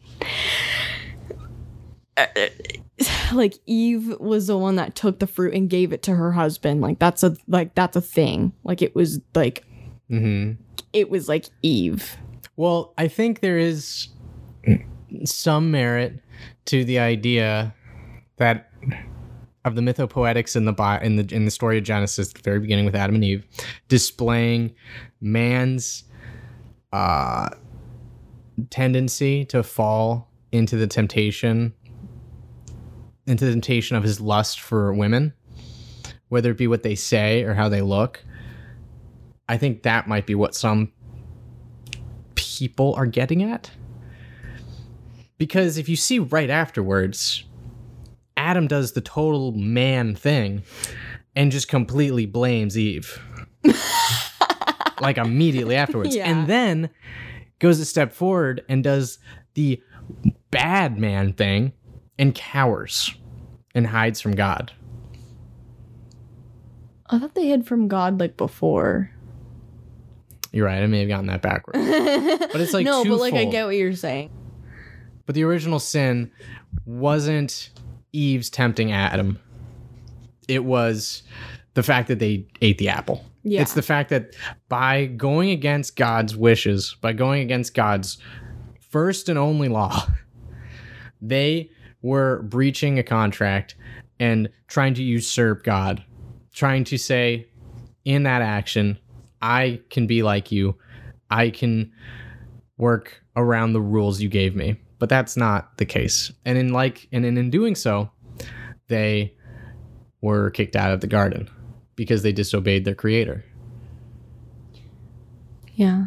[3.33, 6.81] like Eve was the one that took the fruit and gave it to her husband.
[6.81, 8.53] Like that's a like that's a thing.
[8.63, 9.65] Like it was like
[10.09, 10.61] mm-hmm.
[10.93, 12.17] it was like Eve.
[12.55, 14.09] Well, I think there is
[15.25, 16.21] some merit
[16.65, 17.73] to the idea
[18.37, 18.71] that
[19.65, 22.59] of the mythopoetics in the Bi- in the in the story of Genesis, the very
[22.59, 23.45] beginning with Adam and Eve,
[23.87, 24.73] displaying
[25.19, 26.03] man's
[26.93, 27.49] uh,
[28.69, 31.73] tendency to fall into the temptation,
[33.27, 35.33] into the temptation of his lust for women,
[36.29, 38.23] whether it be what they say or how they look.
[39.47, 40.91] I think that might be what some
[42.35, 43.71] people are getting at.
[45.37, 47.43] Because if you see right afterwards,
[48.37, 50.63] Adam does the total man thing
[51.35, 53.21] and just completely blames Eve.
[55.01, 56.15] like immediately afterwards.
[56.15, 56.29] Yeah.
[56.29, 56.89] And then
[57.59, 59.19] goes a step forward and does
[59.53, 59.81] the
[60.51, 61.73] bad man thing
[62.17, 63.13] and cowers
[63.73, 64.71] and hides from God.
[67.07, 69.11] I thought they hid from God like before.
[70.51, 71.79] You're right, I may have gotten that backwards.
[72.55, 74.31] But it's like no, but like I get what you're saying.
[75.25, 76.31] But the original sin
[76.85, 77.71] wasn't
[78.13, 79.39] Eve's tempting Adam.
[80.47, 81.23] It was
[81.73, 83.25] the fact that they ate the apple.
[83.43, 83.61] Yeah.
[83.61, 84.35] It's the fact that
[84.69, 88.17] by going against God's wishes, by going against God's
[88.79, 90.07] first and only law,
[91.21, 91.69] they
[92.05, 93.73] were breaching a contract
[94.19, 96.03] and trying to usurp God,
[96.53, 97.47] trying to say,
[98.05, 98.99] in that action,
[99.41, 100.75] I can be like you.
[101.31, 101.91] I can
[102.77, 104.75] work around the rules you gave me.
[104.99, 106.31] But that's not the case.
[106.45, 108.11] And in like and in, in doing so,
[108.87, 109.33] they
[110.21, 111.49] were kicked out of the garden
[111.95, 113.43] because they disobeyed their creator.
[115.73, 116.05] Yeah.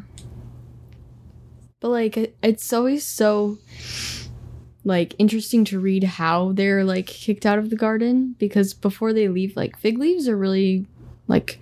[1.81, 3.59] But like it's always so
[4.85, 9.29] like interesting to read how they're like kicked out of the garden because before they
[9.29, 10.87] leave like fig leaves are really
[11.27, 11.61] like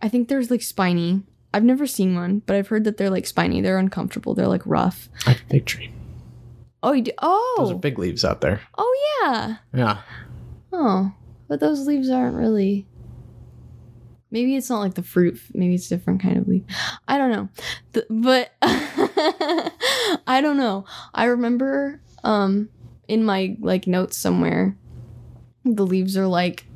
[0.00, 1.22] I think there's like spiny.
[1.52, 3.60] I've never seen one, but I've heard that they're like spiny.
[3.60, 4.34] They're uncomfortable.
[4.34, 5.08] They're like rough.
[5.26, 5.92] A fig tree.
[6.82, 7.12] Oh, you do?
[7.18, 8.60] Oh, those are big leaves out there.
[8.76, 9.56] Oh yeah.
[9.74, 9.98] Yeah.
[10.72, 11.12] Oh.
[11.48, 12.86] But those leaves aren't really
[14.30, 15.40] Maybe it's not like the fruit.
[15.54, 16.62] Maybe it's a different kind of leaf.
[17.06, 17.48] I don't know.
[17.92, 18.52] The, but
[20.26, 20.84] I don't know.
[21.14, 22.68] I remember um
[23.06, 24.76] in my like notes somewhere
[25.64, 26.66] the leaves are like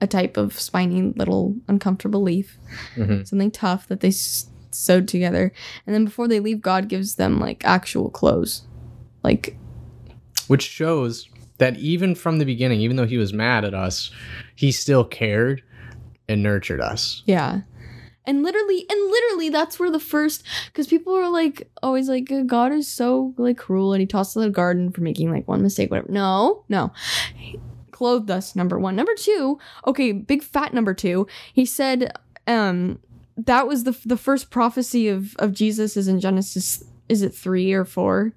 [0.00, 2.58] a type of spiny little uncomfortable leaf.
[2.96, 3.26] Mhm.
[3.26, 5.52] Something tough that they s- sewed together.
[5.86, 8.62] And then before they leave God gives them like actual clothes.
[9.24, 9.56] Like
[10.48, 14.10] Which shows that even from the beginning, even though he was mad at us,
[14.54, 15.62] he still cared
[16.28, 17.22] and nurtured us.
[17.24, 17.62] Yeah.
[18.26, 22.42] And literally, and literally, that's where the first, because people are like, always like, "Uh,
[22.42, 25.46] God is so like cruel and he tossed us in the garden for making like
[25.46, 26.10] one mistake, whatever.
[26.10, 26.92] No, no.
[27.34, 27.60] He
[27.92, 28.96] clothed us, number one.
[28.96, 32.12] Number two, okay, big fat number two, he said,
[32.46, 32.98] um,
[33.36, 37.72] that was the the first prophecy of of Jesus is in Genesis, is it three
[37.72, 38.32] or four?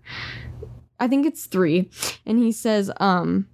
[1.00, 1.90] I think it's three.
[2.26, 3.48] And he says, um,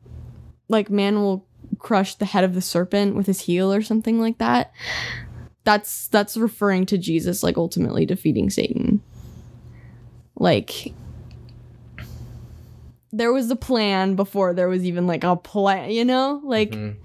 [0.68, 1.48] like man will
[1.80, 4.72] crush the head of the serpent with his heel or something like that
[5.66, 9.02] that's that's referring to Jesus like ultimately defeating Satan.
[10.38, 10.94] Like
[13.12, 16.42] there was a plan before there was even like a plan, you know?
[16.44, 16.96] Like Mhm.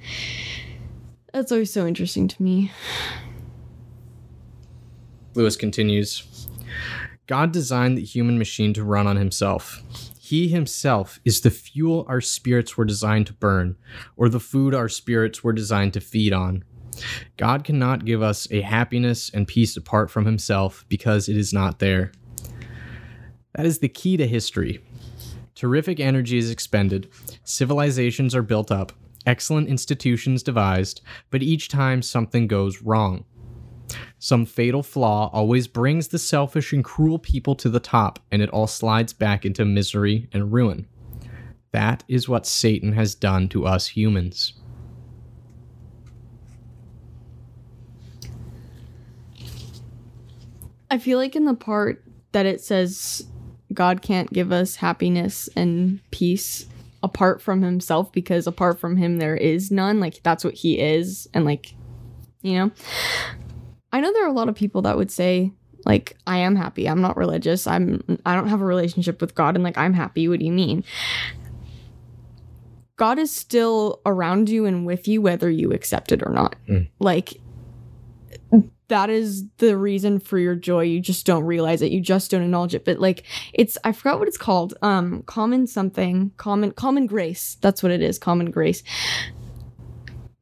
[1.32, 2.70] that's always so interesting to me.
[5.34, 6.48] Lewis continues
[7.26, 9.82] God designed the human machine to run on himself.
[10.18, 13.76] He himself is the fuel our spirits were designed to burn,
[14.16, 16.64] or the food our spirits were designed to feed on.
[17.36, 21.78] God cannot give us a happiness and peace apart from himself because it is not
[21.78, 22.12] there.
[23.54, 24.84] That is the key to history.
[25.54, 27.10] Terrific energy is expended,
[27.44, 28.92] civilizations are built up,
[29.26, 33.24] excellent institutions devised, but each time something goes wrong.
[34.18, 38.50] Some fatal flaw always brings the selfish and cruel people to the top, and it
[38.50, 40.86] all slides back into misery and ruin.
[41.72, 44.54] That is what Satan has done to us humans.
[50.90, 53.26] I feel like in the part that it says
[53.72, 56.66] God can't give us happiness and peace
[57.02, 61.28] apart from himself because apart from him there is none, like that's what he is
[61.32, 61.74] and like
[62.42, 62.70] you know.
[63.92, 65.52] I know there are a lot of people that would say
[65.84, 66.88] like I am happy.
[66.88, 67.66] I'm not religious.
[67.66, 70.28] I'm I don't have a relationship with God and like I'm happy.
[70.28, 70.84] What do you mean?
[72.96, 76.56] God is still around you and with you whether you accept it or not.
[76.68, 76.88] Mm.
[76.98, 77.40] Like
[78.90, 80.82] that is the reason for your joy.
[80.82, 81.90] You just don't realize it.
[81.90, 82.84] You just don't acknowledge it.
[82.84, 83.24] But like
[83.54, 84.74] it's I forgot what it's called.
[84.82, 86.30] Um common something.
[86.36, 87.56] Common common grace.
[87.62, 88.18] That's what it is.
[88.18, 88.82] Common grace.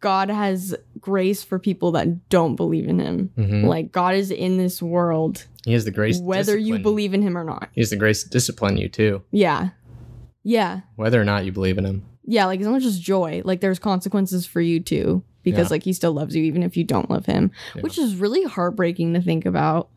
[0.01, 3.31] God has grace for people that don't believe in him.
[3.37, 3.65] Mhm.
[3.65, 7.37] Like God is in this world He has the grace, whether you believe in him
[7.37, 7.69] or not.
[7.73, 9.71] He has the grace to discipline you too, Yeah.
[10.45, 10.81] Yeah.
[10.97, 12.05] whether or not you believe in him.
[12.25, 13.43] Yeah, like it's not just joy.
[13.45, 15.23] Like there's consequences for you too.
[15.51, 15.75] Because Yeah.
[15.75, 17.51] like he still loves you even if you don't love him.
[17.75, 17.83] Yeah.
[17.83, 19.89] Which is really heartbreaking to think about.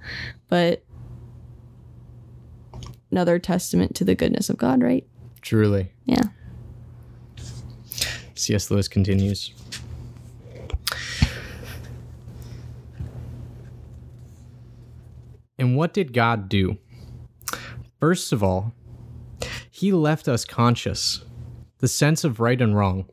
[0.48, 0.84] But
[3.12, 5.06] another testament to the goodness of God, right?
[5.42, 5.92] Truly.
[6.06, 6.24] Yeah.
[8.36, 8.72] C.S.
[8.72, 9.54] Lewis continues.
[15.58, 16.78] And what did God do?
[18.00, 18.74] First of all,
[19.70, 21.24] He left us conscious,
[21.80, 23.06] the sense of right and wrong.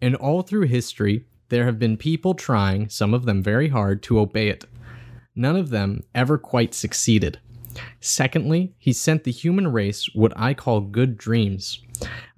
[0.00, 4.18] And all through history, there have been people trying, some of them very hard, to
[4.18, 4.64] obey it.
[5.36, 7.38] None of them ever quite succeeded.
[8.00, 11.82] Secondly, he sent the human race what I call good dreams.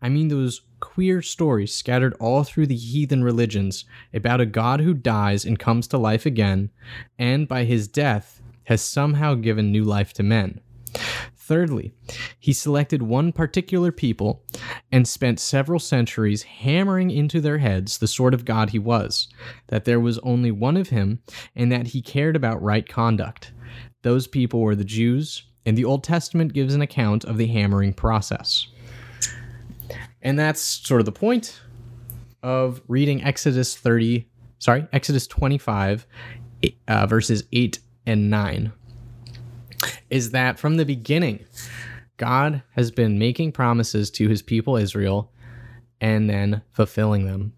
[0.02, 4.94] I mean those queer stories scattered all through the heathen religions about a God who
[4.94, 6.70] dies and comes to life again,
[7.16, 10.60] and by his death has somehow given new life to men.
[11.46, 11.92] Thirdly,
[12.40, 14.42] he selected one particular people
[14.90, 19.28] and spent several centuries hammering into their heads the sort of God he was,
[19.66, 21.18] that there was only one of him,
[21.54, 23.52] and that he cared about right conduct.
[24.00, 27.92] Those people were the Jews, and the Old Testament gives an account of the hammering
[27.92, 28.68] process.
[30.22, 31.60] And that's sort of the point
[32.42, 34.26] of reading Exodus 30,
[34.60, 36.06] sorry, Exodus 25,
[36.88, 38.72] uh, verses 8 and 9.
[40.14, 41.44] Is that from the beginning,
[42.18, 45.32] God has been making promises to his people Israel
[46.00, 47.52] and then fulfilling them,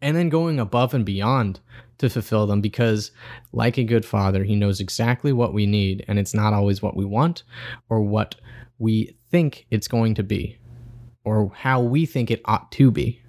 [0.00, 1.58] and then going above and beyond
[1.98, 3.10] to fulfill them because,
[3.52, 6.94] like a good father, he knows exactly what we need, and it's not always what
[6.96, 7.42] we want
[7.88, 8.36] or what
[8.78, 10.58] we think it's going to be
[11.24, 13.20] or how we think it ought to be.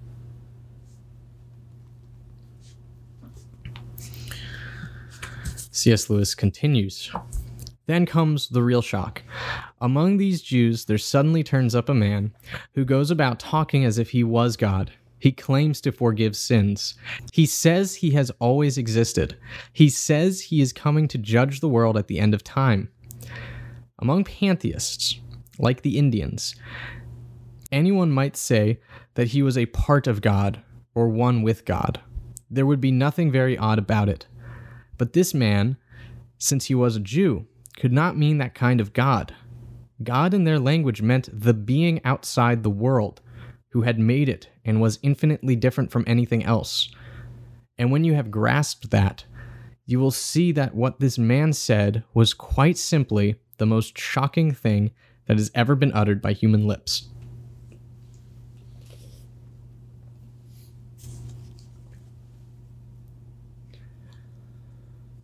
[5.71, 6.11] C.S.
[6.11, 7.11] Lewis continues.
[7.87, 9.23] Then comes the real shock.
[9.81, 12.33] Among these Jews, there suddenly turns up a man
[12.75, 14.91] who goes about talking as if he was God.
[15.19, 16.95] He claims to forgive sins.
[17.33, 19.37] He says he has always existed.
[19.73, 22.89] He says he is coming to judge the world at the end of time.
[23.99, 25.19] Among pantheists,
[25.57, 26.55] like the Indians,
[27.71, 28.79] anyone might say
[29.15, 30.61] that he was a part of God
[30.93, 31.99] or one with God.
[32.49, 34.27] There would be nothing very odd about it.
[34.97, 35.77] But this man,
[36.37, 39.33] since he was a Jew, could not mean that kind of God.
[40.03, 43.21] God in their language meant the being outside the world,
[43.69, 46.89] who had made it and was infinitely different from anything else.
[47.77, 49.25] And when you have grasped that,
[49.85, 54.91] you will see that what this man said was quite simply the most shocking thing
[55.27, 57.09] that has ever been uttered by human lips.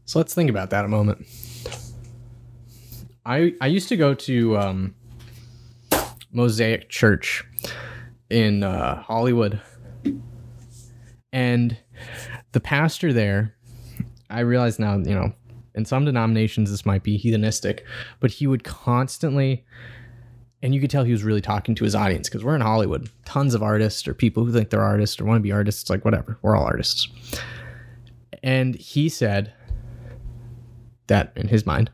[0.05, 1.25] So let's think about that a moment.
[3.25, 4.95] I I used to go to um,
[6.31, 7.43] Mosaic Church
[8.29, 9.62] in uh, Hollywood,
[11.31, 11.77] and
[12.51, 13.55] the pastor there,
[14.29, 15.33] I realize now, you know,
[15.75, 17.81] in some denominations this might be heathenistic,
[18.19, 19.65] but he would constantly,
[20.62, 23.09] and you could tell he was really talking to his audience because we're in Hollywood,
[23.25, 26.05] tons of artists or people who think they're artists or want to be artists, like
[26.05, 27.07] whatever, we're all artists.
[28.41, 29.53] And he said
[31.07, 31.91] that in his mind,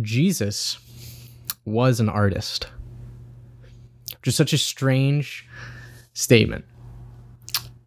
[0.00, 0.78] Jesus
[1.64, 2.66] was an artist.
[4.16, 5.46] Which is such a strange
[6.12, 6.64] statement.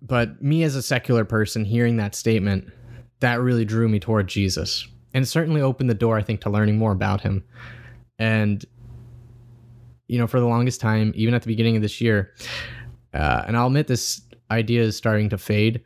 [0.02, 2.72] But me as a secular person hearing that statement,
[3.20, 4.88] that really drew me toward Jesus.
[5.14, 7.44] And certainly opened the door, I think, to learning more about him.
[8.18, 8.64] And,
[10.08, 12.34] you know, for the longest time, even at the beginning of this year,
[13.14, 15.84] uh, and I'll admit this idea is starting to fade,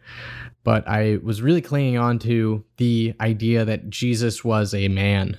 [0.66, 5.38] but I was really clinging on to the idea that Jesus was a man,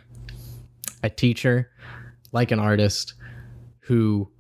[1.03, 1.69] a teacher,
[2.31, 3.15] like an artist,
[3.81, 4.31] who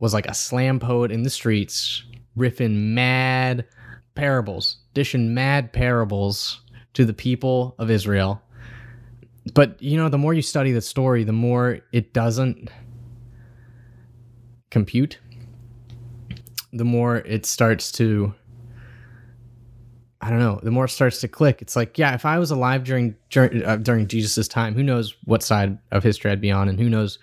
[0.00, 2.04] was like a slam poet in the streets,
[2.36, 3.66] riffing mad
[4.14, 6.62] parables, dishing mad parables
[6.94, 8.40] to the people of Israel.
[9.52, 12.70] But, you know, the more you study the story, the more it doesn't
[14.70, 15.18] compute,
[16.72, 18.34] the more it starts to
[20.24, 20.60] I don't know.
[20.62, 23.64] The more it starts to click, it's like, yeah, if I was alive during during,
[23.64, 26.88] uh, during Jesus's time, who knows what side of history I'd be on, and who
[26.88, 27.18] knows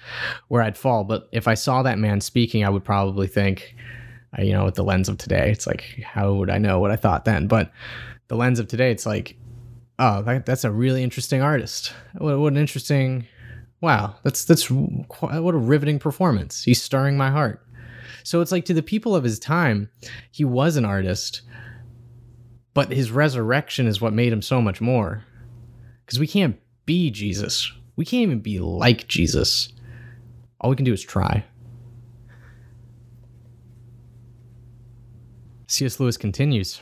[0.50, 1.06] where I'd fall.
[1.06, 3.74] But if I saw that man speaking, I would probably think,
[4.38, 6.92] uh, you know, with the lens of today, it's like, how would I know what
[6.92, 7.48] I thought then?
[7.48, 7.72] But
[8.28, 9.38] the lens of today, it's like,
[9.98, 11.94] oh, that, that's a really interesting artist.
[12.18, 13.26] What, what an interesting,
[13.80, 16.64] wow, that's that's what a riveting performance.
[16.66, 17.66] He's stirring my heart.
[18.24, 19.90] So it's like to the people of his time,
[20.32, 21.44] he was an artist
[22.74, 25.24] but his resurrection is what made him so much more.
[26.06, 27.72] Because we can't be Jesus.
[27.96, 29.74] We can't even be like Jesus.
[30.62, 31.46] All we can do is try.
[35.68, 36.00] C.S.
[36.00, 36.82] Lewis continues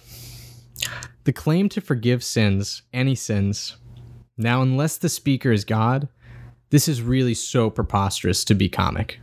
[1.26, 3.78] The claim to forgive sins, any sins,
[4.38, 6.10] now, unless the speaker is God,
[6.70, 9.20] this is really so preposterous to be comic.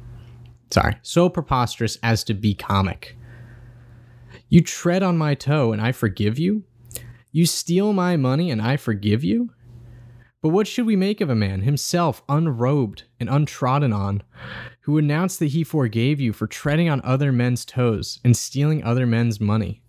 [0.70, 3.16] Sorry, so preposterous as to be comic.
[4.48, 6.64] You tread on my toe and I forgive you?
[7.32, 9.50] You steal my money and I forgive you?
[10.40, 14.22] But what should we make of a man, himself unrobed and untrodden on,
[14.82, 19.06] who announced that he forgave you for treading on other men's toes and stealing other
[19.06, 19.82] men's money?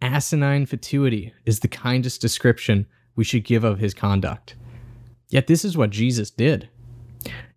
[0.00, 4.56] Asinine fatuity is the kindest description we should give of his conduct.
[5.28, 6.68] Yet this is what Jesus did.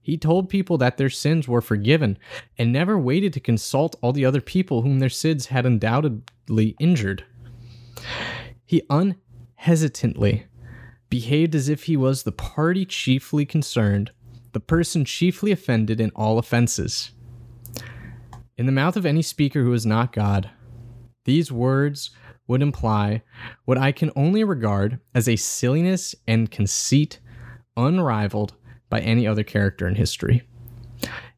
[0.08, 2.18] He told people that their sins were forgiven
[2.58, 7.26] and never waited to consult all the other people whom their sins had undoubtedly injured.
[8.66, 10.46] He unhesitantly
[11.10, 14.12] behaved as if he was the party chiefly concerned,
[14.54, 17.12] the person chiefly offended in all offenses.
[18.58, 20.50] In the mouth of any speaker who is not God,
[21.26, 22.12] these words
[22.48, 23.24] would imply
[23.66, 27.20] what I can only regard as a silliness and conceit
[27.76, 28.54] unrivaled
[28.90, 30.44] by any other character in history.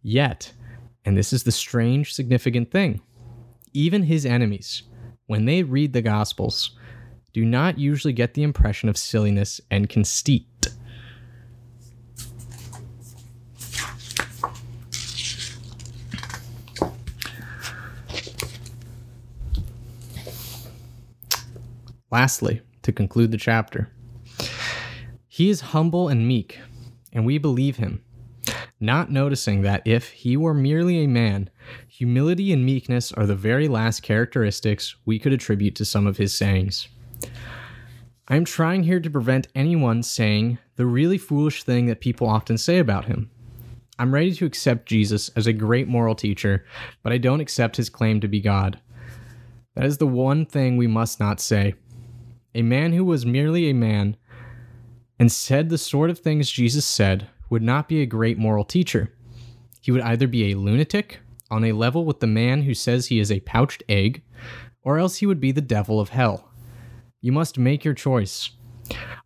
[0.01, 0.53] Yet,
[1.05, 3.01] and this is the strange, significant thing,
[3.73, 4.83] even his enemies,
[5.27, 6.77] when they read the Gospels,
[7.33, 10.45] do not usually get the impression of silliness and conceit.
[22.11, 23.89] Lastly, to conclude the chapter,
[25.27, 26.59] he is humble and meek,
[27.11, 28.03] and we believe him,
[28.79, 31.49] not noticing that if he were merely a man,
[31.87, 36.35] humility and meekness are the very last characteristics we could attribute to some of his
[36.35, 36.87] sayings.
[38.27, 42.57] I am trying here to prevent anyone saying the really foolish thing that people often
[42.57, 43.31] say about him.
[43.97, 46.63] I'm ready to accept Jesus as a great moral teacher,
[47.03, 48.79] but I don't accept his claim to be God.
[49.75, 51.73] That is the one thing we must not say.
[52.55, 54.15] A man who was merely a man
[55.19, 59.13] and said the sort of things Jesus said would not be a great moral teacher.
[59.81, 61.19] He would either be a lunatic
[61.51, 64.23] on a level with the man who says he is a pouched egg,
[64.83, 66.49] or else he would be the devil of hell.
[67.21, 68.51] You must make your choice.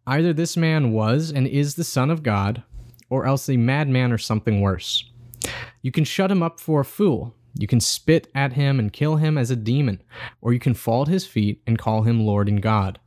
[0.08, 2.64] Either this man was and is the Son of God,
[3.10, 5.12] or else a madman or something worse.
[5.82, 7.36] You can shut him up for a fool.
[7.56, 10.02] You can spit at him and kill him as a demon,
[10.42, 13.00] or you can fall at his feet and call him Lord and God.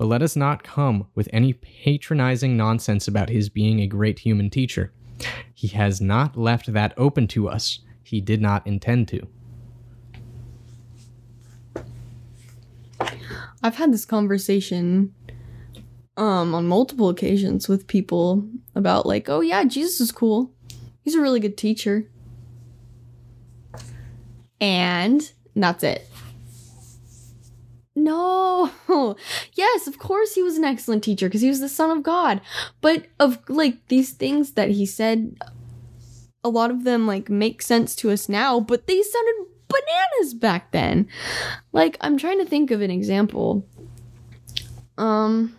[0.00, 4.48] But let us not come with any patronizing nonsense about his being a great human
[4.48, 4.94] teacher.
[5.52, 7.80] He has not left that open to us.
[8.02, 9.28] He did not intend to.
[13.62, 15.14] I've had this conversation
[16.16, 20.50] um on multiple occasions with people about like, oh yeah, Jesus is cool.
[21.02, 22.08] He's a really good teacher.
[24.62, 26.09] And that's it.
[28.00, 28.70] No.
[29.54, 32.40] Yes, of course he was an excellent teacher because he was the son of God.
[32.80, 35.36] But of like these things that he said
[36.42, 40.72] a lot of them like make sense to us now, but they sounded bananas back
[40.72, 41.08] then.
[41.72, 43.66] Like I'm trying to think of an example.
[44.96, 45.56] Um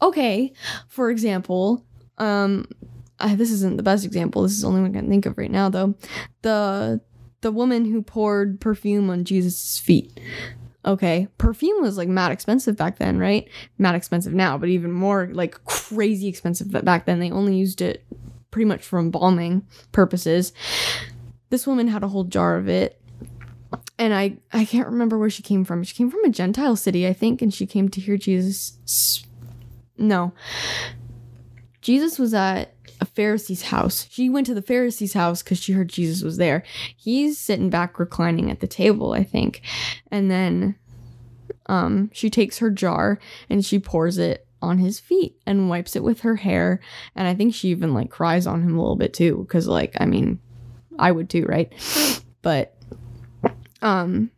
[0.00, 0.52] Okay,
[0.88, 1.84] for example,
[2.18, 2.66] um
[3.18, 4.42] I, this isn't the best example.
[4.42, 5.94] This is the only one I can think of right now though.
[6.42, 7.00] The
[7.42, 10.18] the woman who poured perfume on Jesus' feet.
[10.84, 13.48] Okay, perfume was like mad expensive back then, right?
[13.78, 17.20] Mad expensive now, but even more like crazy expensive back then.
[17.20, 18.04] They only used it
[18.50, 20.52] pretty much for embalming purposes.
[21.50, 22.98] This woman had a whole jar of it.
[23.98, 25.84] And I I can't remember where she came from.
[25.84, 29.24] She came from a Gentile city, I think, and she came to hear Jesus.
[29.96, 30.32] No.
[31.80, 34.06] Jesus was at a Pharisee's house.
[34.10, 36.62] She went to the Pharisee's house because she heard Jesus was there.
[36.96, 39.60] He's sitting back reclining at the table, I think.
[40.12, 40.76] And then
[41.66, 43.18] um she takes her jar
[43.50, 46.78] and she pours it on his feet and wipes it with her hair.
[47.16, 49.48] And I think she even like cries on him a little bit too.
[49.50, 50.38] Cause like, I mean,
[50.96, 51.72] I would too, right?
[52.40, 52.76] But
[53.82, 54.30] um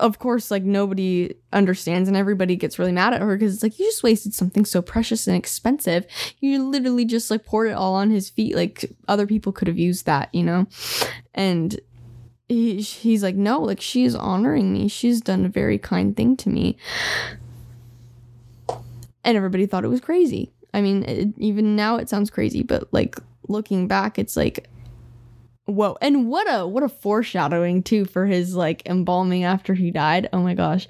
[0.00, 3.78] of course, like nobody understands and everybody gets really mad at her because it's like
[3.78, 6.06] you just wasted something so precious and expensive.
[6.40, 8.56] You literally just like poured it all on his feet.
[8.56, 10.66] Like other people could have used that, you know?
[11.34, 11.78] And
[12.48, 14.88] he, he's like, no, like she is honoring me.
[14.88, 16.76] She's done a very kind thing to me.
[19.22, 20.50] And everybody thought it was crazy.
[20.72, 23.16] I mean, it, even now it sounds crazy, but like
[23.48, 24.66] looking back, it's like,
[25.70, 30.28] whoa and what a what a foreshadowing too for his like embalming after he died
[30.32, 30.86] oh my gosh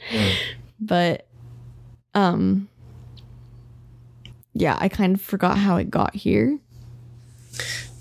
[0.81, 1.27] but
[2.15, 2.69] um
[4.55, 6.59] yeah i kind of forgot how it got here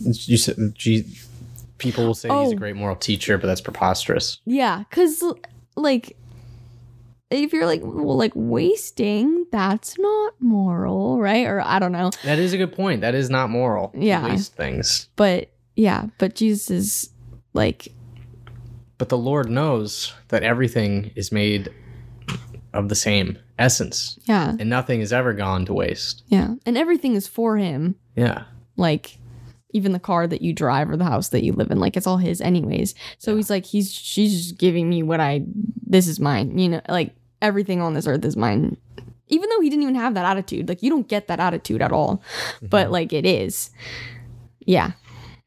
[0.01, 0.55] You said
[1.77, 2.57] people will say he's a Oh.
[2.57, 4.39] great moral teacher, but that's preposterous.
[4.45, 5.23] yeah because
[5.75, 6.15] like
[7.29, 12.39] if you're like well like wasting that's not moral right or i don't know That
[12.39, 13.01] is a good point.
[13.01, 13.89] That is not moral.
[13.89, 14.25] to Yeah.
[14.25, 15.07] waste things.
[15.15, 17.09] but yeah but jesus is
[17.53, 17.87] like
[18.97, 21.69] But the Lord knows that everything is made
[22.73, 24.55] of the same essence, yeah.
[24.59, 26.23] And nothing has ever gone to waste.
[26.27, 26.55] yeah.
[26.65, 27.95] And everything is for him.
[28.15, 28.43] Yeah.
[28.77, 29.17] like
[29.71, 32.07] even the car that you drive or the house that you live in like it's
[32.07, 32.95] all his anyways.
[33.17, 35.43] So he's like he's she's just giving me what i
[35.85, 38.77] this is mine you know like everything on this earth is mine.
[39.27, 41.91] Even though he didn't even have that attitude like you don't get that attitude at
[41.91, 42.21] all.
[42.61, 42.93] But mm-hmm.
[42.93, 43.71] like it is.
[44.65, 44.91] Yeah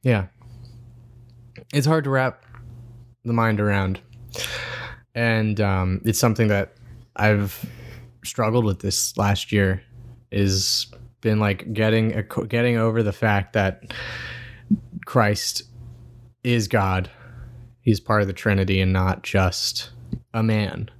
[0.02, 0.26] Yeah.
[1.72, 2.44] It's hard to wrap
[3.24, 4.00] the mind around.
[5.14, 6.74] And um, it's something that
[7.16, 7.64] I've
[8.24, 9.82] struggled with this last year
[10.30, 10.86] is
[11.20, 13.94] been like getting getting over the fact that
[15.06, 15.62] Christ
[16.42, 17.10] is God.
[17.80, 19.90] He's part of the Trinity and not just
[20.34, 20.90] a man.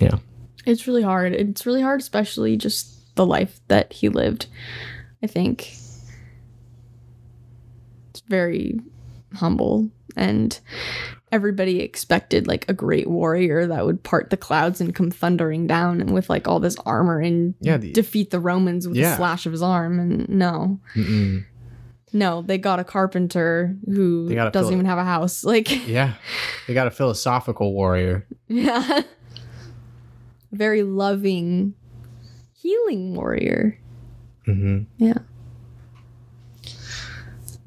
[0.00, 0.18] Yeah.
[0.64, 4.46] it's really hard it's really hard especially just the life that he lived
[5.24, 5.72] i think
[8.28, 8.78] very
[9.34, 10.58] humble and
[11.30, 16.00] everybody expected like a great warrior that would part the clouds and come thundering down
[16.00, 19.12] and with like all this armor and Yeah, the- defeat the romans with Yeah.
[19.12, 21.44] a slash of his arm and no Mm-mm.
[22.14, 25.86] no they got a carpenter who They got a doesn't even have a house like
[25.86, 26.14] Yeah.
[26.66, 28.26] They got a philosophical warrior.
[28.48, 29.02] yeah
[30.52, 31.74] very loving
[32.54, 33.78] healing warrior
[34.46, 34.84] Mm-hmm.
[34.96, 35.18] yeah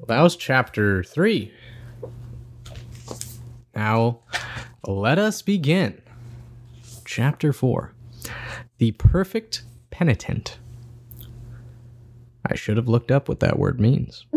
[0.01, 1.53] Well, that was chapter three.
[3.75, 4.21] Now,
[4.87, 6.01] let us begin.
[7.05, 7.93] Chapter four
[8.79, 10.57] The Perfect Penitent.
[12.43, 14.25] I should have looked up what that word means.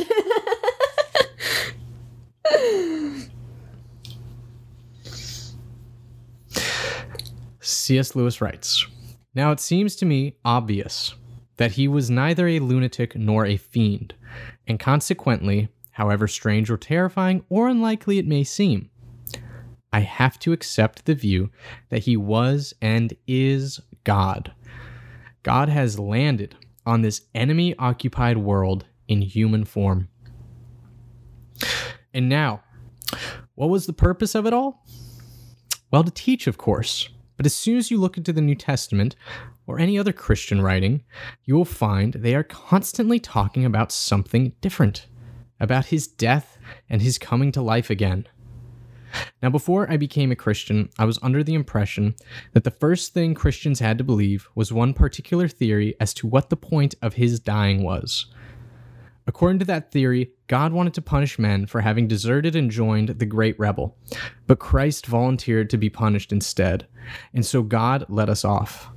[7.61, 8.15] C.S.
[8.15, 8.87] Lewis writes
[9.35, 11.15] Now it seems to me obvious
[11.57, 14.12] that he was neither a lunatic nor a fiend,
[14.67, 18.91] and consequently, however strange or terrifying or unlikely it may seem,
[19.93, 21.51] I have to accept the view
[21.91, 24.53] that he was and is God.
[25.45, 30.09] God has landed on this enemy occupied world in human form.
[32.12, 32.62] And now,
[33.55, 34.85] what was the purpose of it all?
[35.91, 37.09] Well, to teach, of course.
[37.37, 39.17] But as soon as you look into the New Testament
[39.67, 41.03] or any other Christian writing,
[41.45, 45.07] you will find they are constantly talking about something different
[45.61, 46.59] about his death
[46.89, 48.27] and his coming to life again.
[49.43, 52.17] Now, before I became a Christian, I was under the impression
[52.53, 56.51] that the first thing Christians had to believe was one particular theory as to what
[56.51, 58.27] the point of his dying was.
[59.27, 63.25] According to that theory, God wanted to punish men for having deserted and joined the
[63.25, 63.97] great rebel,
[64.47, 66.87] but Christ volunteered to be punished instead,
[67.33, 68.91] and so God let us off.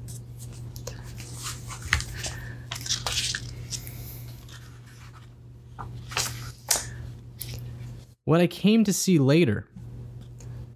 [8.28, 9.70] What I came to see later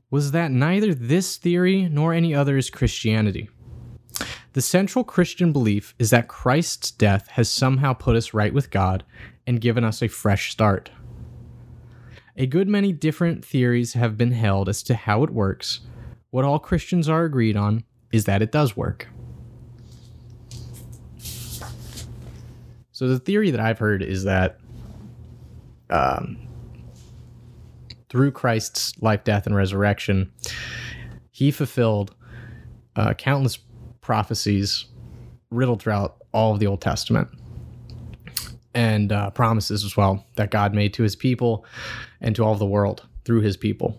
[0.10, 3.50] was that neither this theory nor any other is Christianity.
[4.54, 9.04] The central Christian belief is that Christ's death has somehow put us right with God
[9.46, 10.92] and given us a fresh start.
[12.38, 15.82] A good many different theories have been held as to how it works.
[16.30, 17.84] What all Christians are agreed on
[18.14, 19.10] is that it does work.
[22.94, 24.58] So, the theory that I've heard is that
[25.90, 26.48] um,
[28.12, 30.34] through Christ's life, death, and resurrection,
[31.32, 32.14] he fulfilled
[32.98, 33.58] uh, countless
[34.02, 34.86] prophecies
[35.50, 37.30] riddled throughout all of the Old Testament
[38.74, 41.66] and uh, promises as well that God made to his people
[42.20, 43.98] and to all of the world through his people.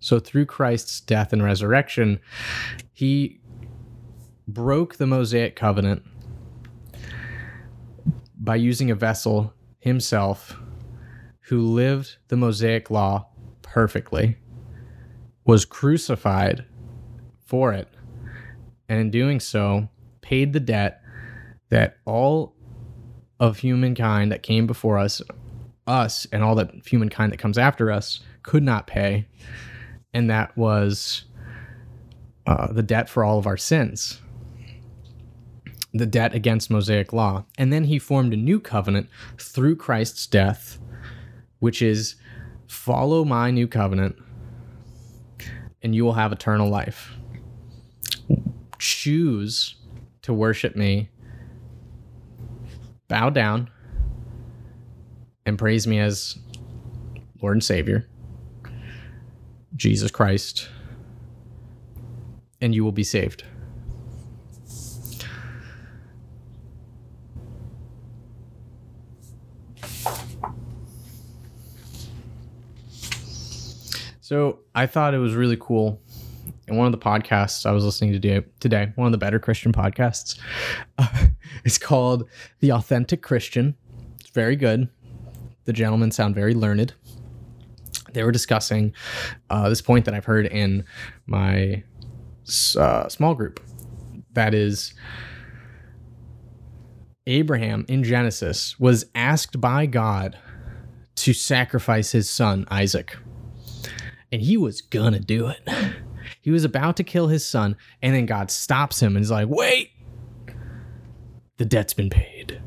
[0.00, 2.18] So, through Christ's death and resurrection,
[2.92, 3.38] he
[4.48, 6.02] broke the Mosaic covenant
[8.36, 10.56] by using a vessel himself
[11.52, 13.28] who lived the Mosaic law
[13.60, 14.38] perfectly,
[15.44, 16.64] was crucified
[17.44, 17.88] for it,
[18.88, 19.86] and in doing so,
[20.22, 21.02] paid the debt
[21.68, 22.54] that all
[23.38, 25.20] of humankind that came before us,
[25.86, 29.28] us, and all that humankind that comes after us could not pay.
[30.14, 31.24] And that was
[32.46, 34.22] uh, the debt for all of our sins,
[35.92, 37.44] the debt against Mosaic law.
[37.58, 40.78] And then he formed a new covenant through Christ's death
[41.62, 42.16] which is
[42.66, 44.16] follow my new covenant
[45.80, 47.12] and you will have eternal life.
[48.80, 49.76] Choose
[50.22, 51.08] to worship me,
[53.06, 53.70] bow down,
[55.46, 56.36] and praise me as
[57.40, 58.08] Lord and Savior,
[59.76, 60.68] Jesus Christ,
[62.60, 63.44] and you will be saved.
[74.32, 76.00] So I thought it was really cool.
[76.66, 80.38] One of the podcasts I was listening to today, one of the better Christian podcasts,
[80.96, 81.26] uh,
[81.66, 82.26] is called
[82.60, 83.76] The Authentic Christian.
[84.20, 84.88] It's very good.
[85.66, 86.94] The gentlemen sound very learned.
[88.14, 88.94] They were discussing
[89.50, 90.86] uh, this point that I've heard in
[91.26, 91.82] my
[92.78, 93.60] uh, small group.
[94.32, 94.94] That is,
[97.26, 100.38] Abraham in Genesis was asked by God
[101.16, 103.18] to sacrifice his son, Isaac
[104.32, 105.60] and he was gonna do it.
[106.40, 109.48] He was about to kill his son, and then God stops him and he's like,
[109.48, 109.90] "Wait,
[111.58, 112.60] the debt's been paid."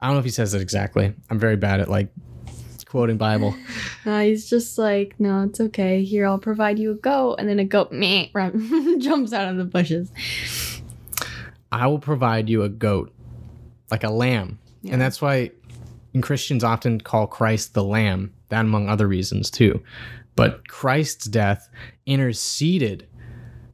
[0.00, 1.14] I don't know if he says it exactly.
[1.30, 2.08] I'm very bad at like
[2.92, 3.54] quoting Bible.
[4.04, 6.04] No, uh, he's just like, "No, it's okay.
[6.04, 8.26] Here, I'll provide you a goat," and then a goat meh,
[8.98, 10.10] jumps out of the bushes.
[11.70, 13.12] I will provide you a goat,
[13.90, 14.92] like a lamb, yeah.
[14.92, 15.52] and that's why
[16.20, 19.82] Christians often call Christ the Lamb that among other reasons too.
[20.36, 21.70] But Christ's death
[22.06, 23.06] interceded.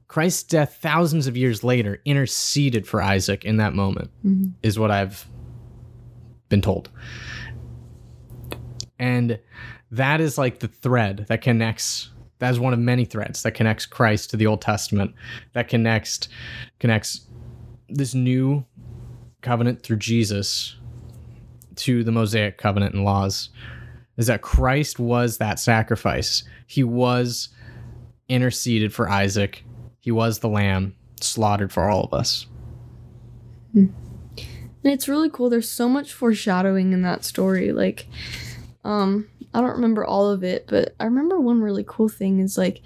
[0.07, 4.51] Christ's death thousands of years later interceded for Isaac in that moment, mm-hmm.
[4.63, 5.27] is what I've
[6.49, 6.91] been told.
[8.99, 9.39] And
[9.91, 13.85] that is like the thread that connects that is one of many threads that connects
[13.85, 15.13] Christ to the Old Testament,
[15.55, 16.29] that connects
[16.79, 17.27] connects
[17.89, 18.65] this new
[19.41, 20.77] covenant through Jesus
[21.79, 23.51] to the Mosaic covenant and laws
[24.17, 26.43] is that Christ was that sacrifice.
[26.67, 27.49] He was
[28.29, 29.65] interceded for Isaac.
[30.01, 32.47] He was the lamb slaughtered for all of us.
[34.85, 35.51] And it's really cool.
[35.51, 37.73] There's so much foreshadowing in that story.
[37.73, 38.07] Like,
[38.85, 42.57] um, I don't remember all of it, but I remember one really cool thing is
[42.57, 42.81] like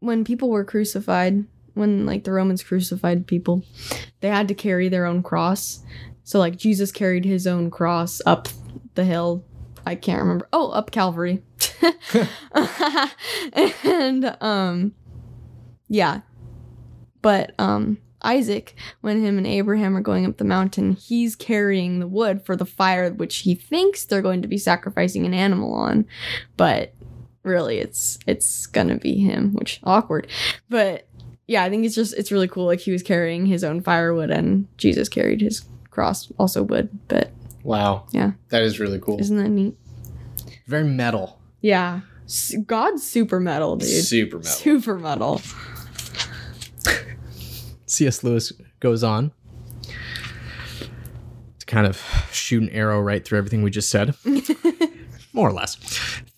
[0.00, 1.44] when people were crucified,
[1.74, 3.64] when like the Romans crucified people,
[4.20, 5.80] they had to carry their own cross.
[6.24, 8.48] So like Jesus carried his own cross up
[8.94, 9.44] the hill.
[9.86, 10.48] I can't remember.
[10.52, 11.42] Oh, up Calvary.
[13.84, 14.94] and um
[15.88, 16.22] yeah.
[17.22, 22.06] But um Isaac, when him and Abraham are going up the mountain, he's carrying the
[22.06, 26.06] wood for the fire which he thinks they're going to be sacrificing an animal on.
[26.56, 26.94] But
[27.42, 30.26] really it's it's gonna be him, which awkward.
[30.68, 31.06] But
[31.46, 32.64] yeah, I think it's just it's really cool.
[32.64, 36.90] Like he was carrying his own firewood and Jesus carried his cross, also wood.
[37.08, 37.30] But
[37.62, 38.06] Wow.
[38.12, 38.32] Yeah.
[38.50, 39.18] That is really cool.
[39.20, 39.76] isn't that neat?
[40.66, 41.40] Very metal.
[41.60, 42.00] Yeah.
[42.66, 43.88] God's super metal, dude.
[43.88, 44.52] Super metal.
[44.52, 45.40] Super metal.
[47.86, 48.24] C.S.
[48.24, 49.30] Lewis goes on
[51.58, 54.14] to kind of shoot an arrow right through everything we just said.
[55.32, 55.76] More or less.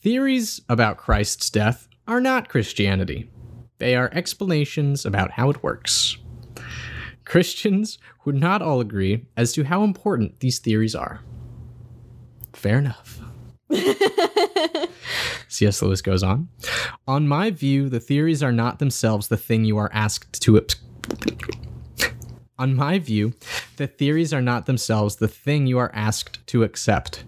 [0.03, 3.31] Theories about Christ's death are not Christianity,
[3.79, 6.17] they are explanations about how it works.
[7.27, 11.20] Christians would not all agree as to how important these theories are.
[12.55, 13.20] Fair enough.
[15.49, 15.83] C.S.
[15.83, 16.49] Lewis goes on.
[17.07, 20.57] On my view, the theories are not themselves the thing you are asked to.
[20.57, 20.77] Ex-
[22.59, 23.35] on my view,
[23.77, 27.24] the theories are not themselves the thing you are asked to accept.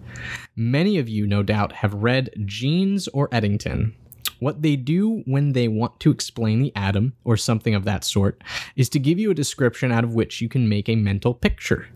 [0.55, 3.95] Many of you, no doubt, have read Jeans or Eddington.
[4.39, 8.41] What they do when they want to explain the atom, or something of that sort,
[8.75, 11.87] is to give you a description out of which you can make a mental picture.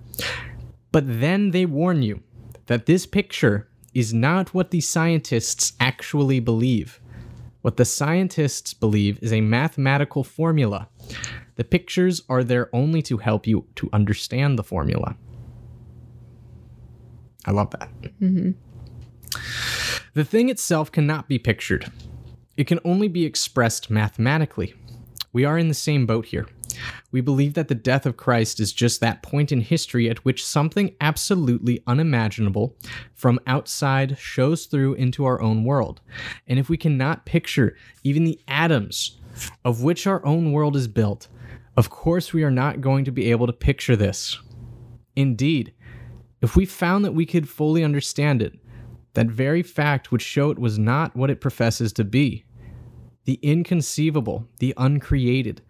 [0.91, 2.21] But then they warn you
[2.67, 6.99] that this picture is not what the scientists actually believe.
[7.61, 10.89] What the scientists believe is a mathematical formula.
[11.55, 15.15] The pictures are there only to help you to understand the formula.
[17.45, 17.89] I love that.
[18.21, 18.51] Mm-hmm.
[20.13, 21.91] The thing itself cannot be pictured,
[22.57, 24.73] it can only be expressed mathematically.
[25.31, 26.47] We are in the same boat here.
[27.11, 30.45] We believe that the death of Christ is just that point in history at which
[30.45, 32.75] something absolutely unimaginable
[33.13, 36.01] from outside shows through into our own world.
[36.47, 39.19] And if we cannot picture even the atoms
[39.65, 41.27] of which our own world is built,
[41.75, 44.39] of course we are not going to be able to picture this.
[45.15, 45.73] Indeed,
[46.41, 48.59] if we found that we could fully understand it,
[49.13, 52.45] that very fact would show it was not what it professes to be.
[53.25, 55.61] The inconceivable, the uncreated,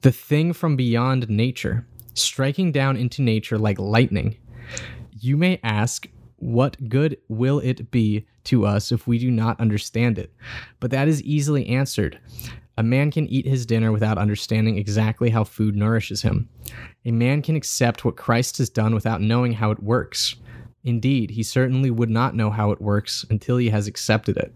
[0.00, 4.36] the thing from beyond nature, striking down into nature like lightning.
[5.18, 10.18] You may ask, what good will it be to us if we do not understand
[10.18, 10.32] it?
[10.80, 12.18] But that is easily answered.
[12.76, 16.48] A man can eat his dinner without understanding exactly how food nourishes him.
[17.04, 20.36] A man can accept what Christ has done without knowing how it works.
[20.84, 24.52] Indeed, he certainly would not know how it works until he has accepted it.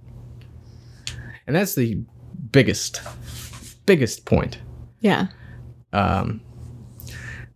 [1.47, 2.03] And that's the
[2.51, 3.01] biggest,
[3.87, 4.59] biggest point
[5.01, 5.29] Yeah.
[5.93, 6.41] um,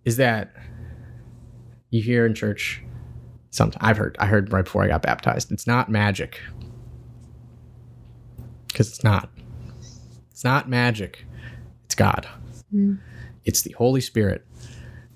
[0.05, 0.55] is that
[1.91, 2.83] you hear in church
[3.51, 5.51] sometimes I've heard I heard right before I got baptized.
[5.51, 6.41] It's not magic
[8.69, 9.29] because it's not.
[10.31, 11.25] It's not magic.
[11.87, 12.29] It's God.
[13.45, 14.47] It's the Holy Spirit,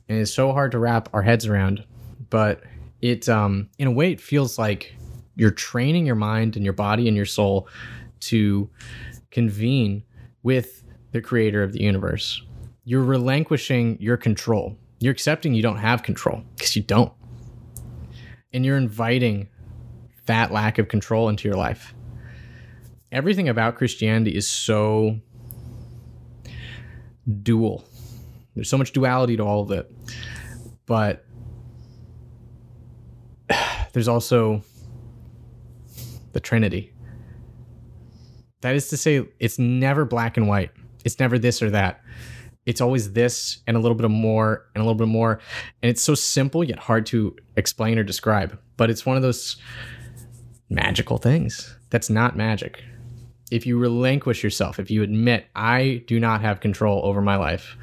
[0.08, 1.84] and it's so hard to wrap our heads around.
[2.30, 2.62] But
[3.04, 4.94] it, um, in a way, it feels like
[5.36, 7.68] you're training your mind and your body and your soul
[8.20, 8.70] to
[9.30, 10.02] convene
[10.42, 10.82] with
[11.12, 12.42] the Creator of the universe
[12.84, 14.76] you're relinquishing your control.
[15.00, 17.12] You're accepting you don't have control because you don't.
[18.52, 19.48] And you're inviting
[20.26, 21.94] that lack of control into your life.
[23.10, 25.18] Everything about Christianity is so
[27.42, 27.84] dual.
[28.54, 29.90] There's so much duality to all of it.
[30.86, 31.23] But
[33.94, 34.62] there's also
[36.32, 36.92] the Trinity.
[38.60, 40.70] That is to say, it's never black and white.
[41.04, 42.02] It's never this or that
[42.66, 45.40] it's always this and a little bit of more and a little bit more
[45.82, 49.56] and it's so simple yet hard to explain or describe but it's one of those
[50.70, 52.82] magical things that's not magic
[53.50, 57.76] if you relinquish yourself if you admit i do not have control over my life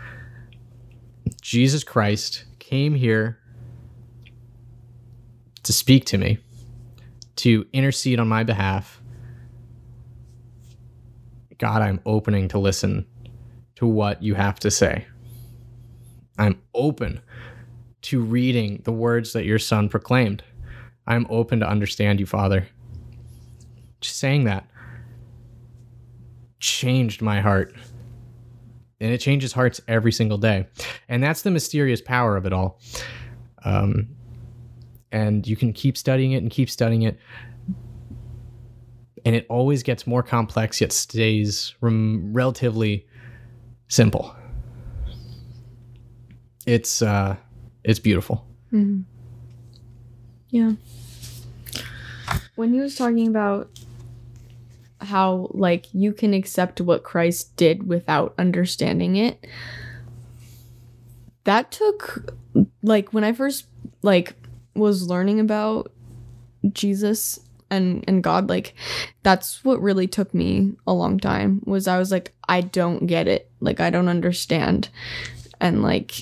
[1.42, 3.38] jesus christ came here
[5.64, 6.40] to speak to me
[7.36, 9.02] to intercede on my behalf
[11.58, 13.06] god i'm opening to listen
[13.82, 15.08] to what you have to say.
[16.38, 17.20] I'm open
[18.04, 20.44] to reading the words that your son proclaimed.
[21.08, 22.68] I'm open to understand you, Father.
[24.00, 24.68] Just saying that
[26.60, 27.74] changed my heart.
[29.00, 30.68] And it changes hearts every single day.
[31.10, 32.80] And that's the mysterious power of it all.
[33.66, 34.10] Um,
[35.12, 37.18] and you can keep studying it and keep studying it.
[39.26, 43.06] And it always gets more complex, yet stays rem- relatively
[43.88, 44.36] simple.
[46.68, 47.36] it's uh
[47.84, 48.46] it's beautiful.
[48.72, 49.04] Mhm.
[50.50, 50.74] Yeah.
[52.56, 53.70] When he was talking about
[55.00, 59.46] how like you can accept what Christ did without understanding it,
[61.46, 62.36] that took
[62.84, 63.66] like when I first
[64.04, 64.36] like
[64.76, 65.92] was learning about
[66.72, 68.76] Jesus and and God like
[69.24, 73.28] that's what really took me a long time was I was like I don't get
[73.28, 73.50] it.
[73.60, 74.90] Like I don't understand.
[75.60, 76.22] And like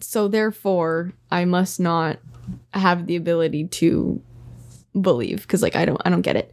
[0.00, 2.18] so therefore I must not
[2.74, 4.20] have the ability to
[5.00, 6.52] believe because like I don't I don't get it.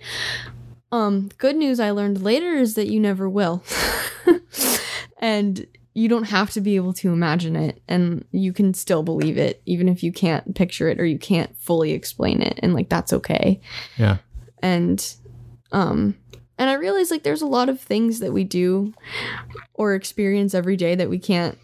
[0.92, 3.64] Um good news I learned later is that you never will.
[5.20, 5.66] and
[5.98, 9.62] you don't have to be able to imagine it and you can still believe it
[9.66, 13.14] even if you can't picture it or you can't fully explain it and like that's
[13.14, 13.62] okay
[13.98, 14.18] Yeah.
[14.62, 15.16] and
[15.72, 16.16] um
[16.58, 18.94] and i realize like there's a lot of things that we do
[19.74, 21.58] or experience every day that we can't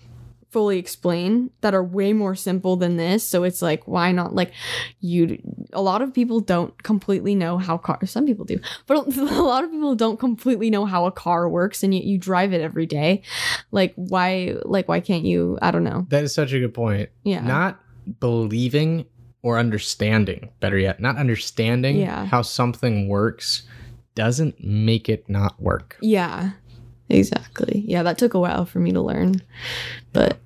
[0.51, 3.25] fully explain that are way more simple than this.
[3.25, 4.35] So it's like why not?
[4.35, 4.51] Like
[4.99, 5.41] you
[5.73, 9.63] a lot of people don't completely know how car some people do but a lot
[9.63, 12.85] of people don't completely know how a car works and yet you drive it every
[12.85, 13.21] day.
[13.71, 15.57] Like why like why can't you?
[15.61, 16.05] I don't know.
[16.09, 17.09] That is such a good point.
[17.23, 17.41] yeah.
[17.41, 17.79] Not
[18.19, 19.05] believing
[19.43, 22.25] or understanding, better yet, not understanding Yeah.
[22.25, 23.63] how something works
[24.13, 25.97] doesn't make it not work.
[26.01, 26.51] Yeah,
[27.11, 27.83] exactly.
[27.85, 29.41] Yeah, that took a while for me to learn,
[30.13, 30.37] but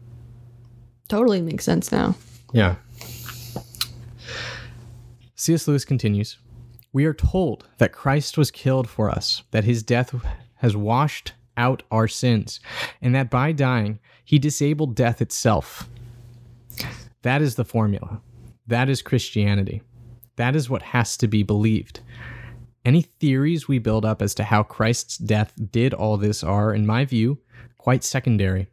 [1.08, 2.16] totally makes sense now.
[2.52, 2.76] Yeah.
[5.36, 5.68] C.S.
[5.68, 6.38] Lewis continues
[6.94, 10.16] We are told that Christ was killed for us, that his death
[10.56, 12.60] has washed out our sins,
[13.02, 15.88] and that by dying, he disabled death itself.
[17.22, 18.22] That is the formula.
[18.68, 19.82] That is Christianity.
[20.38, 22.00] That is what has to be believed.
[22.86, 26.86] Any theories we build up as to how Christ's death did all this are, in
[26.86, 27.40] my view,
[27.80, 28.68] quite secondary.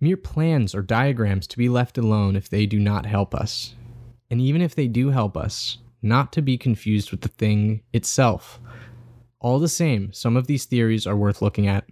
[0.00, 3.74] Mere plans or diagrams to be left alone if they do not help us.
[4.30, 8.60] And even if they do help us, not to be confused with the thing itself.
[9.40, 11.84] All the same, some of these theories are worth looking at.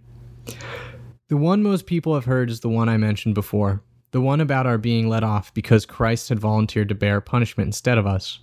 [1.27, 3.83] The one most people have heard is the one I mentioned before
[4.15, 7.97] the one about our being let off because Christ had volunteered to bear punishment instead
[7.97, 8.39] of us.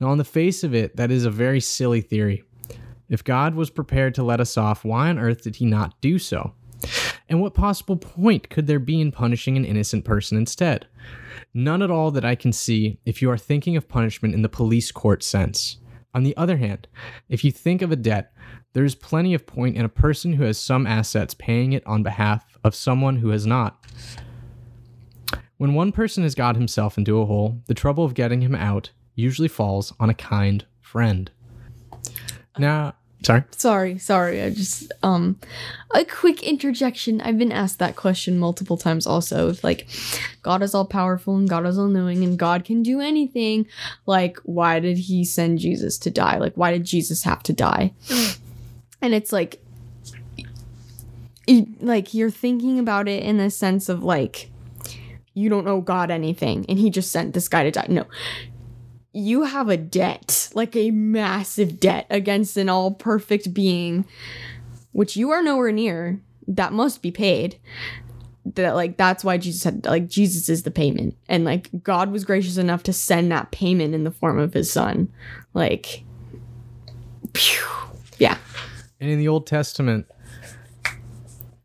[0.00, 2.42] Now, on the face of it, that is a very silly theory.
[3.10, 6.18] If God was prepared to let us off, why on earth did he not do
[6.18, 6.54] so?
[7.28, 10.86] And what possible point could there be in punishing an innocent person instead?
[11.52, 14.48] None at all that I can see if you are thinking of punishment in the
[14.48, 15.76] police court sense.
[16.14, 16.88] On the other hand,
[17.28, 18.32] if you think of a debt,
[18.72, 22.02] there is plenty of point in a person who has some assets paying it on
[22.02, 23.84] behalf of someone who has not.
[25.56, 28.92] When one person has got himself into a hole, the trouble of getting him out
[29.14, 31.30] usually falls on a kind friend.
[32.58, 33.44] Now, sorry.
[33.56, 34.42] Sorry, sorry.
[34.42, 35.38] I just um
[35.92, 37.20] a quick interjection.
[37.20, 39.48] I've been asked that question multiple times also.
[39.50, 39.86] If like
[40.42, 43.66] God is all powerful and God is all knowing and God can do anything,
[44.06, 46.38] like why did he send Jesus to die?
[46.38, 47.92] Like why did Jesus have to die?
[49.02, 49.62] And it's like
[51.46, 54.50] it- like you're thinking about it in the sense of like
[55.32, 57.86] you don't know God anything and he just sent this guy to die.
[57.88, 58.04] No.
[59.12, 64.04] You have a debt, like a massive debt against an all perfect being,
[64.92, 66.20] which you are nowhere near.
[66.46, 67.58] That must be paid.
[68.54, 71.16] That like that's why Jesus said like Jesus is the payment.
[71.28, 74.72] And like God was gracious enough to send that payment in the form of his
[74.72, 75.12] son.
[75.54, 76.04] Like
[77.34, 77.66] phew.
[78.18, 78.38] Yeah.
[79.00, 80.06] And in the Old Testament,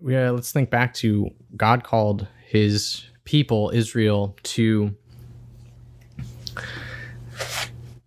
[0.05, 4.95] yeah, uh, let's think back to God called his people, Israel, to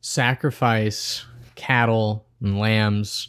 [0.09, 3.29] sacrifice cattle and lambs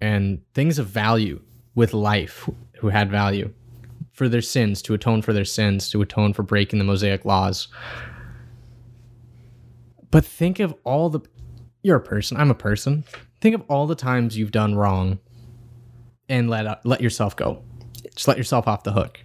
[0.00, 1.40] and things of value
[1.74, 2.48] with life
[2.78, 3.52] who had value
[4.12, 7.68] for their sins, to atone for their sins, to atone for breaking the Mosaic laws.
[10.10, 11.20] But think of all the.
[11.82, 12.38] You're a person.
[12.38, 13.04] I'm a person.
[13.42, 15.18] Think of all the times you've done wrong
[16.30, 17.62] and let uh, let yourself go.
[18.14, 19.20] Just let yourself off the hook.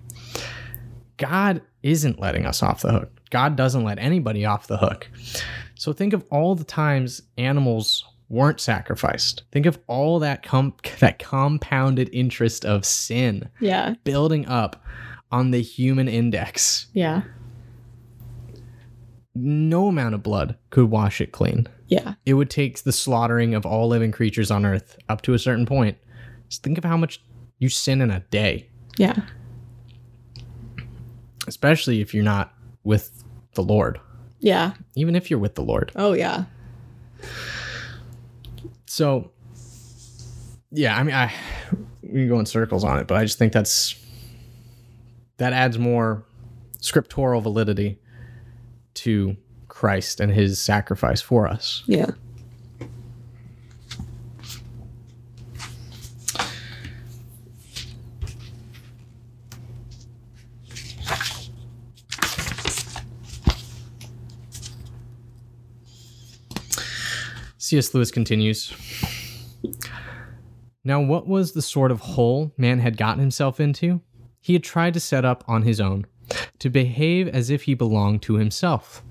[1.15, 3.21] God isn't letting us off the hook.
[3.29, 5.09] God doesn't let anybody off the hook.
[5.81, 9.45] So think of all the times animals weren't sacrificed.
[9.51, 13.95] Think of all that com- that compounded interest of sin Yeah.
[14.03, 14.85] building up
[15.31, 16.85] on the human index.
[16.93, 17.23] Yeah.
[19.33, 21.65] No amount of blood could wash it clean.
[21.87, 22.13] Yeah.
[22.27, 25.65] It would take the slaughtering of all living creatures on earth up to a certain
[25.65, 25.97] point.
[26.47, 27.23] Just think of how much
[27.57, 28.69] you sin in a day.
[28.99, 29.15] Yeah.
[31.47, 32.53] especially if you're not
[32.83, 33.23] with
[33.55, 33.99] the Lord.
[34.41, 34.73] Yeah.
[34.95, 35.91] Even if you're with the Lord.
[35.95, 36.45] Oh yeah.
[38.87, 39.31] So,
[40.71, 41.33] yeah, I mean, I
[42.03, 43.95] we can go in circles on it, but I just think that's
[45.37, 46.25] that adds more
[46.81, 47.99] scriptural validity
[48.95, 49.37] to
[49.67, 51.83] Christ and his sacrifice for us.
[51.85, 52.11] Yeah.
[67.71, 67.93] C.S.
[67.93, 68.73] Lewis continues.
[70.83, 74.01] Now, what was the sort of hole man had gotten himself into?
[74.41, 76.05] He had tried to set up on his own,
[76.59, 79.03] to behave as if he belonged to himself.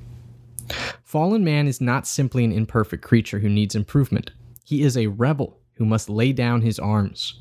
[1.02, 4.32] Fallen man is not simply an imperfect creature who needs improvement.
[4.66, 7.40] He is a rebel who must lay down his arms.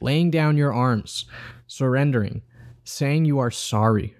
[0.00, 1.26] Laying down your arms,
[1.66, 2.40] surrendering,
[2.82, 4.16] saying you are sorry,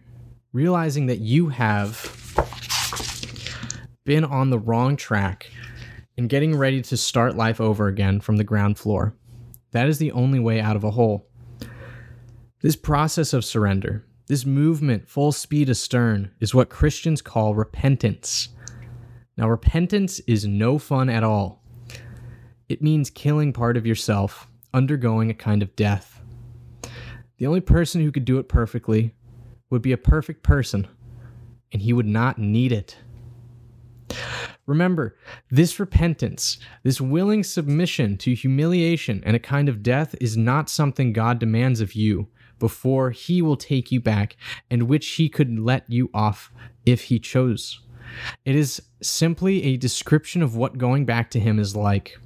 [0.53, 2.13] realizing that you have
[4.05, 5.51] been on the wrong track
[6.17, 9.15] and getting ready to start life over again from the ground floor.
[9.73, 11.29] That is the only way out of a hole.
[12.63, 18.49] This process of surrender, this movement full speed astern, is what Christians call repentance.
[19.37, 21.63] Now, repentance is no fun at all.
[22.69, 26.21] It means killing part of yourself, undergoing a kind of death.
[27.39, 29.15] The only person who could do it perfectly
[29.69, 30.89] would be a perfect person,
[31.71, 32.97] and he would not need it.
[34.67, 35.17] Remember,
[35.51, 41.13] this repentance, this willing submission to humiliation and a kind of death is not something
[41.13, 44.37] God demands of you before he will take you back
[44.71, 46.51] and which he could let you off
[46.85, 47.81] if he chose.
[48.45, 52.19] It is simply a description of what going back to him is like.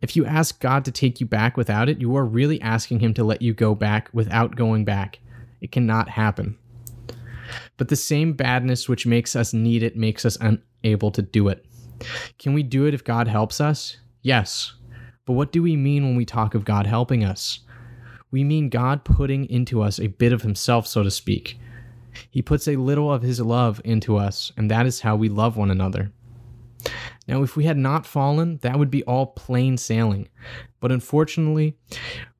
[0.00, 3.12] If you ask God to take you back without it, you are really asking him
[3.14, 5.18] to let you go back without going back.
[5.60, 6.56] It cannot happen.
[7.76, 11.64] But the same badness which makes us need it makes us unable to do it.
[12.38, 13.96] Can we do it if God helps us?
[14.22, 14.74] Yes.
[15.26, 17.60] But what do we mean when we talk of God helping us?
[18.30, 21.58] We mean God putting into us a bit of Himself, so to speak.
[22.30, 25.56] He puts a little of His love into us, and that is how we love
[25.56, 26.12] one another.
[27.26, 30.28] Now, if we had not fallen, that would be all plain sailing.
[30.80, 31.76] But unfortunately,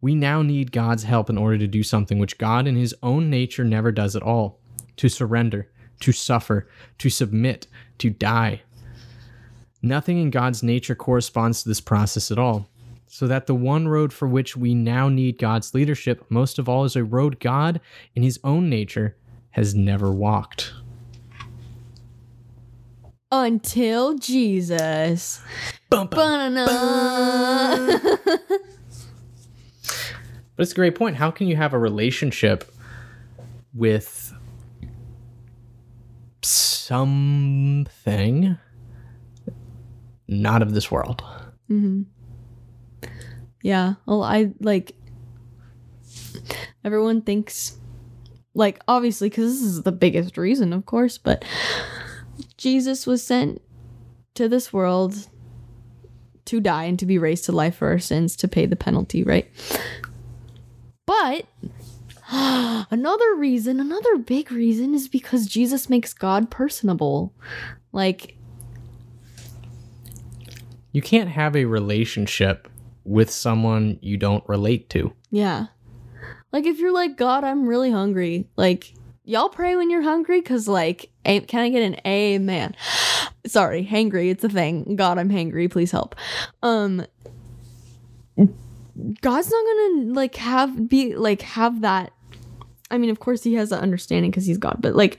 [0.00, 3.28] we now need God's help in order to do something which God in His own
[3.28, 4.60] nature never does at all
[4.98, 5.68] to surrender,
[6.00, 6.68] to suffer,
[6.98, 7.66] to submit,
[7.98, 8.62] to die.
[9.82, 12.68] Nothing in God's nature corresponds to this process at all.
[13.06, 16.84] So that the one road for which we now need God's leadership, most of all,
[16.84, 17.80] is a road God,
[18.14, 19.16] in His own nature,
[19.50, 20.74] has never walked.
[23.32, 25.40] Until Jesus.
[25.88, 26.54] Bum, bum.
[30.58, 31.14] But it's a great point.
[31.14, 32.68] How can you have a relationship
[33.72, 34.27] with
[36.88, 38.56] something
[40.26, 41.22] not of this world?
[41.70, 42.02] Mm-hmm.
[43.62, 43.94] Yeah.
[44.06, 44.96] Well, I like
[46.82, 47.76] everyone thinks
[48.54, 51.44] like obviously cuz this is the biggest reason, of course, but
[52.56, 53.60] Jesus was sent
[54.34, 55.28] to this world
[56.46, 59.22] to die and to be raised to life for our sins to pay the penalty,
[59.22, 59.50] right?
[61.04, 61.44] But
[62.90, 67.32] another reason, another big reason is because Jesus makes God personable.
[67.92, 68.36] Like
[70.92, 72.68] You can't have a relationship
[73.04, 75.12] with someone you don't relate to.
[75.30, 75.66] Yeah.
[76.52, 78.48] Like if you're like, God, I'm really hungry.
[78.56, 78.92] Like,
[79.24, 80.42] y'all pray when you're hungry?
[80.42, 82.74] Cause like, can I get an amen?
[83.46, 84.96] Sorry, hangry, it's a thing.
[84.96, 86.14] God, I'm hangry, please help.
[86.62, 87.06] Um
[89.20, 92.12] God's not gonna like have be like have that
[92.90, 95.18] I mean, of course, he has that understanding because he's God, but like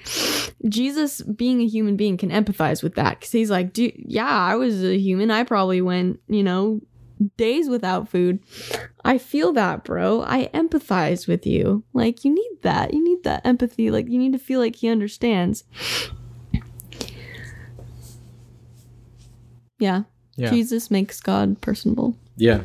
[0.67, 4.55] Jesus, being a human being, can empathize with that because he's like, dude, yeah, I
[4.55, 5.29] was a human.
[5.31, 6.81] I probably went, you know,
[7.37, 8.39] days without food.
[9.03, 10.23] I feel that, bro.
[10.23, 11.83] I empathize with you.
[11.93, 12.93] Like, you need that.
[12.93, 13.91] You need that empathy.
[13.91, 15.63] Like, you need to feel like he understands.
[19.79, 20.03] Yeah.
[20.35, 20.49] Yeah.
[20.49, 22.17] Jesus makes God personable.
[22.35, 22.63] Yeah.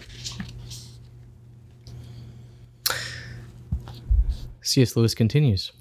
[4.65, 4.97] C.S.
[4.97, 5.73] Lewis continues.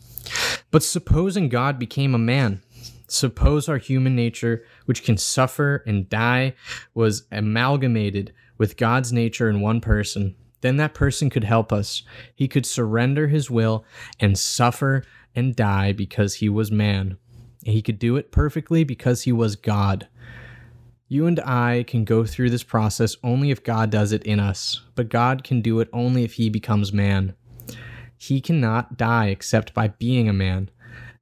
[0.71, 2.61] But supposing God became a man,
[3.07, 6.53] suppose our human nature, which can suffer and die,
[6.93, 12.03] was amalgamated with God's nature in one person, then that person could help us.
[12.33, 13.83] He could surrender his will
[14.19, 15.03] and suffer
[15.35, 17.17] and die because he was man.
[17.65, 20.07] And he could do it perfectly because he was God.
[21.07, 24.81] You and I can go through this process only if God does it in us,
[24.95, 27.35] but God can do it only if he becomes man.
[28.25, 30.69] He cannot die except by being a man.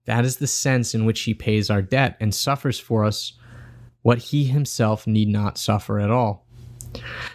[0.06, 3.34] That is the sense in which he pays our debt and suffers for us
[4.04, 6.46] what he himself need not suffer at all.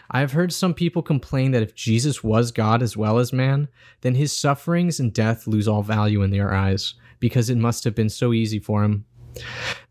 [0.09, 3.67] I have heard some people complain that if Jesus was God as well as man,
[4.03, 7.95] then his sufferings and death lose all value in their eyes, because it must have
[7.97, 9.05] been so easy for him.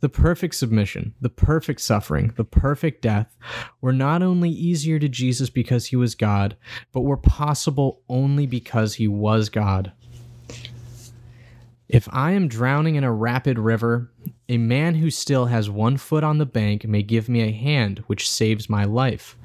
[0.02, 3.36] The perfect submission, the perfect suffering, the perfect death
[3.82, 6.58] were not only easier to Jesus because he was God,
[6.91, 9.91] but were possible only because he was God.
[11.88, 14.12] If I am drowning in a rapid river,
[14.50, 18.04] a man who still has one foot on the bank may give me a hand
[18.08, 19.38] which saves my life.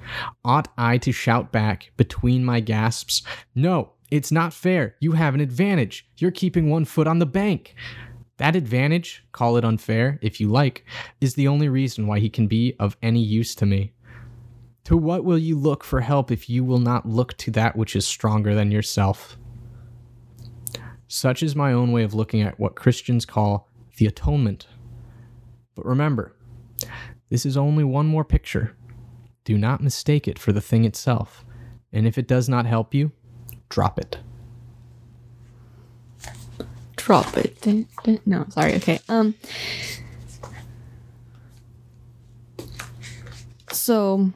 [0.44, 3.22] Ought I to shout back between my gasps,
[3.54, 4.96] No, it's not fair.
[5.00, 6.08] You have an advantage.
[6.16, 7.74] You're keeping one foot on the bank.
[8.40, 10.86] That advantage, call it unfair if you like,
[11.20, 13.92] is the only reason why he can be of any use to me.
[14.84, 17.94] To what will you look for help if you will not look to that which
[17.94, 19.36] is stronger than yourself?
[21.06, 23.68] Such is my own way of looking at what Christians call
[23.98, 24.68] the atonement.
[25.74, 26.34] But remember,
[27.28, 28.74] this is only one more picture.
[29.44, 31.44] Do not mistake it for the thing itself,
[31.92, 33.12] and if it does not help you,
[33.68, 34.16] drop it.
[37.00, 37.86] Drop it.
[38.26, 38.74] No, sorry.
[38.74, 39.00] Okay.
[39.08, 39.34] Um.
[43.72, 44.30] So,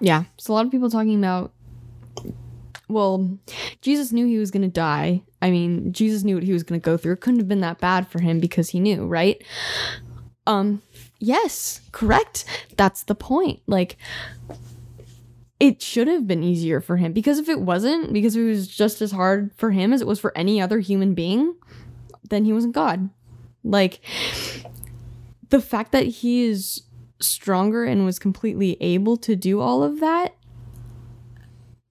[0.00, 1.52] yeah, so a lot of people talking about.
[2.88, 3.38] Well,
[3.82, 5.22] Jesus knew he was going to die.
[5.42, 7.12] I mean, Jesus knew what he was going to go through.
[7.12, 9.40] It couldn't have been that bad for him because he knew, right?
[10.46, 10.82] Um,
[11.20, 12.44] yes, correct.
[12.76, 13.60] That's the point.
[13.68, 13.96] Like,
[15.60, 19.02] it should have been easier for him because if it wasn't, because it was just
[19.02, 21.54] as hard for him as it was for any other human being,
[22.30, 23.10] then he wasn't God.
[23.62, 24.00] Like,
[25.50, 26.82] the fact that he is
[27.20, 30.34] stronger and was completely able to do all of that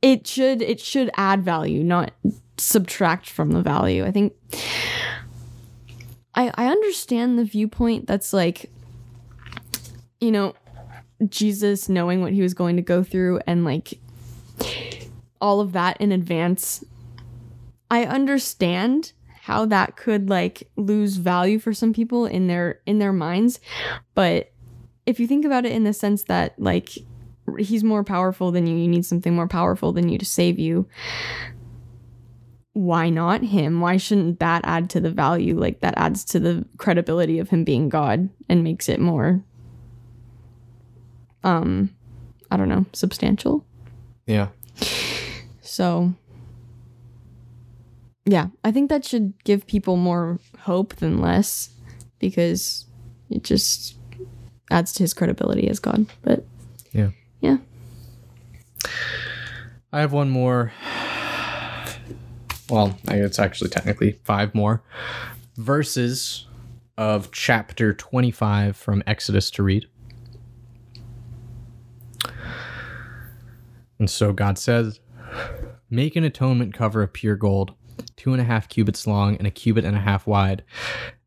[0.01, 2.11] it should it should add value not
[2.57, 4.33] subtract from the value i think
[6.33, 8.71] i i understand the viewpoint that's like
[10.19, 10.53] you know
[11.27, 13.99] jesus knowing what he was going to go through and like
[15.41, 16.83] all of that in advance
[17.91, 23.13] i understand how that could like lose value for some people in their in their
[23.13, 23.59] minds
[24.13, 24.51] but
[25.05, 26.97] if you think about it in the sense that like
[27.57, 30.87] he's more powerful than you, you need something more powerful than you to save you.
[32.73, 33.81] Why not him?
[33.81, 35.57] Why shouldn't that add to the value?
[35.59, 39.43] Like that adds to the credibility of him being God and makes it more
[41.43, 41.89] um
[42.51, 43.65] I don't know, substantial.
[44.25, 44.49] Yeah.
[45.61, 46.13] So
[48.25, 51.69] yeah, I think that should give people more hope than less
[52.19, 52.85] because
[53.29, 53.95] it just
[54.71, 56.05] adds to his credibility as God.
[56.21, 56.45] But
[56.91, 57.09] Yeah.
[57.41, 57.57] yeah.
[59.91, 60.71] I have one more.
[62.69, 64.83] Well, it's actually technically five more
[65.57, 66.45] verses
[66.97, 69.87] of chapter 25 from Exodus to read.
[73.99, 74.99] And so God says,
[75.89, 77.73] Make an atonement cover of pure gold,
[78.15, 80.63] two and a half cubits long and a cubit and a half wide,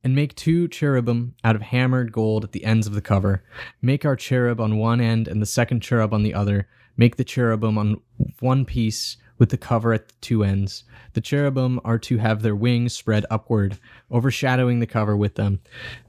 [0.03, 3.45] and make two cherubim out of hammered gold at the ends of the cover.
[3.81, 6.69] Make our cherub on one end and the second cherub on the other.
[6.97, 8.01] Make the cherubim on
[8.41, 10.85] one piece with the cover at the two ends.
[11.15, 13.79] The cherubim are to have their wings spread upward,
[14.11, 15.61] overshadowing the cover with them.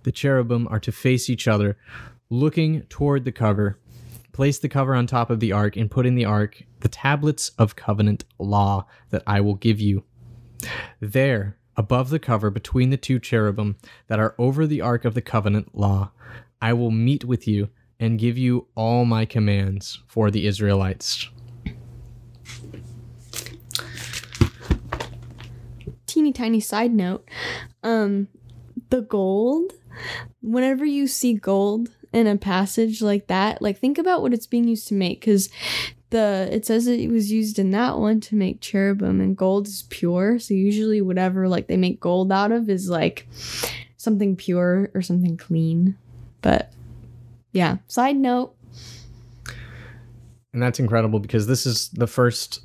[0.04, 1.78] The cherubim are to face each other,
[2.30, 3.80] looking toward the cover.
[4.34, 7.52] Place the cover on top of the ark and put in the ark the tablets
[7.58, 10.04] of covenant law that I will give you.
[11.00, 13.78] There, above the cover between the two cherubim
[14.08, 16.12] that are over the ark of the covenant law,
[16.62, 17.70] I will meet with you
[18.00, 21.30] and give you all my commands for the Israelites.
[26.14, 27.28] teeny tiny side note
[27.82, 28.28] um
[28.92, 29.74] the gold
[30.44, 34.68] whenever you see gold in a passage like that like think about what it's being
[34.68, 35.50] used to make because
[36.14, 39.84] the it says it was used in that one to make cherubim and gold is
[39.90, 40.40] pure.
[40.40, 43.28] So usually whatever like they make gold out of is like
[43.98, 45.98] something pure or something clean.
[46.42, 46.72] But
[47.52, 47.78] yeah.
[47.88, 48.56] Side note.
[50.54, 52.62] And that's incredible because this is the first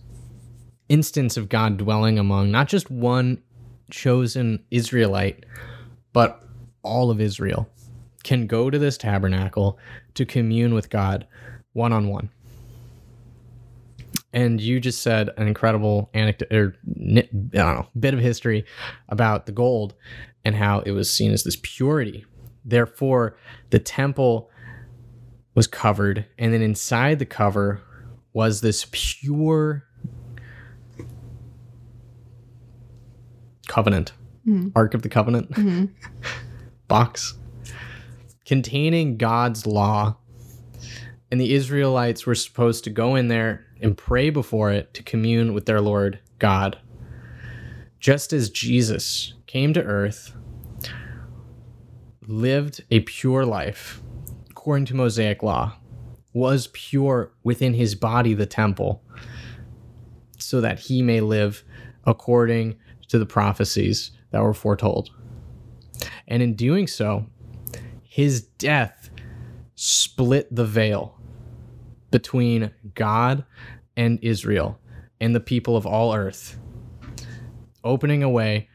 [0.91, 3.43] instance of God dwelling among not just one
[3.91, 5.47] chosen Israelite,
[6.13, 6.43] but
[6.83, 7.67] all of Israel
[8.29, 9.79] can go to this tabernacle
[10.13, 11.27] to commune with God
[11.73, 12.29] one on one.
[14.35, 18.67] And you just said an incredible anecdote or I don't know, bit of history
[19.09, 19.95] about the gold
[20.45, 22.27] and how it was seen as this purity.
[22.67, 23.39] Therefore,
[23.71, 24.51] the temple
[25.55, 27.81] was covered, and then inside the cover
[28.35, 29.85] was this pure
[33.69, 34.13] covenant,
[34.47, 34.69] mm-hmm.
[34.77, 35.87] Ark of the Covenant mm-hmm.
[36.89, 37.38] box
[38.49, 40.17] containing God's law.
[41.31, 45.53] And the Israelites were supposed to go in there and pray before it to commune
[45.53, 46.79] with their Lord God.
[48.01, 50.35] just as Jesus came to earth,
[52.27, 54.01] lived a pure life
[54.51, 55.77] according to Mosaic law,
[56.33, 59.03] was pure within his body, the temple,
[60.39, 61.65] so that he may live
[62.05, 62.77] according
[63.09, 65.11] to the prophecies that were foretold.
[66.27, 67.27] And in doing so,
[68.19, 69.11] his death
[69.77, 71.15] split the veil
[72.11, 73.45] between God
[73.97, 74.81] and Israel
[75.21, 76.59] and the people of all earth,
[77.85, 78.69] opening a way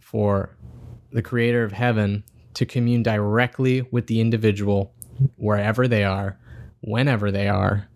[0.00, 0.56] for
[1.12, 2.24] the creator of heaven
[2.54, 4.92] to commune directly with the individual
[5.36, 6.36] wherever they are,
[6.80, 7.88] whenever they are,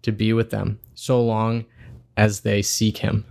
[0.00, 1.66] to be with them so long
[2.16, 3.26] as they seek him.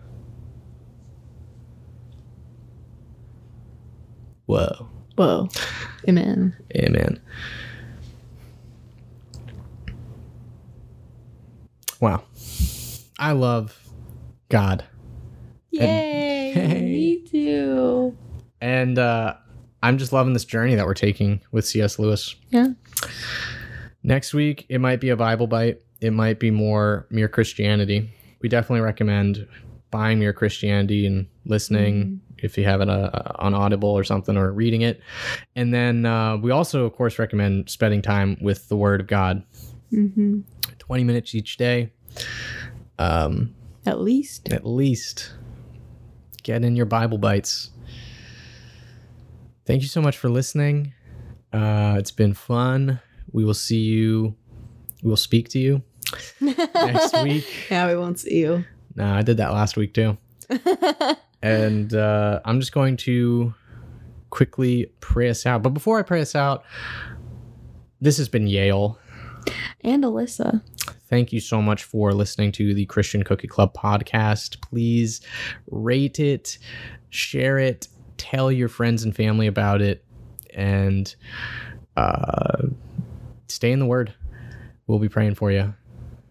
[4.45, 4.94] Whoa.
[5.15, 5.49] Whoa.
[6.07, 6.55] Amen.
[6.75, 7.21] Amen.
[11.99, 12.23] Wow.
[13.17, 13.79] I love
[14.49, 14.83] God.
[15.71, 16.11] Yay.
[16.55, 16.81] Hey.
[16.83, 18.17] Me too.
[18.61, 19.33] And uh,
[19.83, 21.99] I'm just loving this journey that we're taking with C.S.
[21.99, 22.33] Lewis.
[22.49, 22.69] Yeah.
[24.01, 25.81] Next week, it might be a Bible bite.
[25.99, 28.09] It might be more Mere Christianity.
[28.41, 29.45] We definitely recommend
[29.91, 34.51] buying Mere Christianity and listening if you have it uh, on Audible or something or
[34.51, 35.01] reading it.
[35.55, 39.43] And then uh, we also, of course, recommend spending time with the Word of God.
[39.91, 40.41] Mm-hmm.
[40.79, 41.91] 20 minutes each day.
[42.99, 43.55] Um,
[43.85, 44.51] At least.
[44.53, 45.33] at least
[46.43, 47.71] get in your Bible bites.
[49.65, 50.93] Thank you so much for listening.
[51.51, 52.99] Uh, it's been fun.
[53.31, 54.35] We will see you.
[55.01, 55.81] We will speak to you
[56.41, 57.45] next week.
[57.71, 58.63] Yeah, we won't see you.
[58.95, 60.17] No, I did that last week too.
[61.45, 63.53] and uh, I'm just going to
[64.29, 65.61] quickly pray us out.
[65.63, 66.63] But before I pray us out,
[68.01, 68.99] this has been Yale.
[69.81, 70.61] And Alyssa.
[71.07, 74.59] Thank you so much for listening to the Christian Cookie Club podcast.
[74.61, 75.21] Please
[75.69, 76.57] rate it,
[77.11, 77.87] share it,
[78.17, 80.03] tell your friends and family about it,
[80.53, 81.15] and
[81.95, 82.63] uh,
[83.47, 84.13] stay in the Word.
[84.87, 85.73] We'll be praying for you.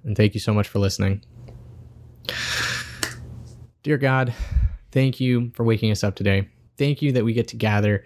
[0.03, 1.23] And thank you so much for listening.
[3.85, 4.35] Dear God,
[4.95, 6.49] thank you for waking us up today.
[6.79, 8.05] Thank you that we get to gather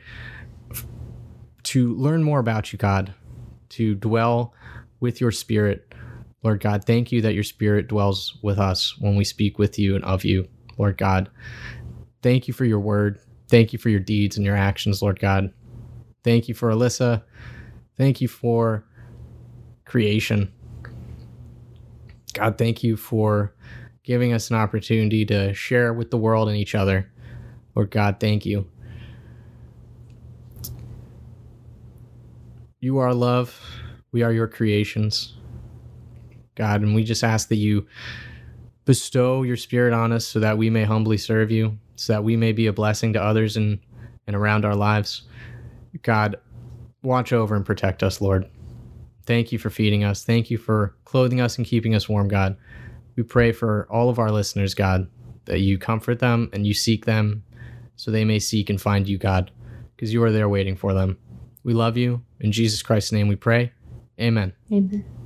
[1.64, 3.14] to learn more about you, God,
[3.70, 4.54] to dwell
[4.98, 5.94] with your spirit.
[6.42, 9.94] Lord God, thank you that your spirit dwells with us when we speak with you
[9.94, 11.28] and of you, Lord God.
[12.22, 13.20] Thank you for your word.
[13.48, 15.52] Thank you for your deeds and your actions, Lord God.
[16.24, 17.22] Thank you for Alyssa.
[17.96, 18.84] Thank you for
[19.84, 20.52] creation.
[22.32, 23.54] God, thank you for
[24.08, 27.12] giving us an opportunity to share with the world and each other.
[27.74, 28.66] Lord God, thank you.
[32.80, 33.60] You are love.
[34.10, 35.34] We are your creations.
[36.54, 37.86] God, and we just ask that you
[38.86, 42.34] bestow your spirit on us so that we may humbly serve you, so that we
[42.34, 43.78] may be a blessing to others and,
[44.26, 45.24] and around our lives.
[46.00, 46.36] God,
[47.02, 48.48] watch over and protect us, Lord.
[49.26, 50.24] Thank you for feeding us.
[50.24, 52.56] Thank you for clothing us and keeping us warm, God.
[53.18, 55.08] We pray for all of our listeners, God,
[55.46, 57.42] that you comfort them and you seek them
[57.96, 59.50] so they may seek and find you, God,
[59.96, 61.18] because you are there waiting for them.
[61.64, 62.22] We love you.
[62.38, 63.72] In Jesus Christ's name we pray.
[64.20, 64.52] Amen.
[64.70, 65.17] Amen.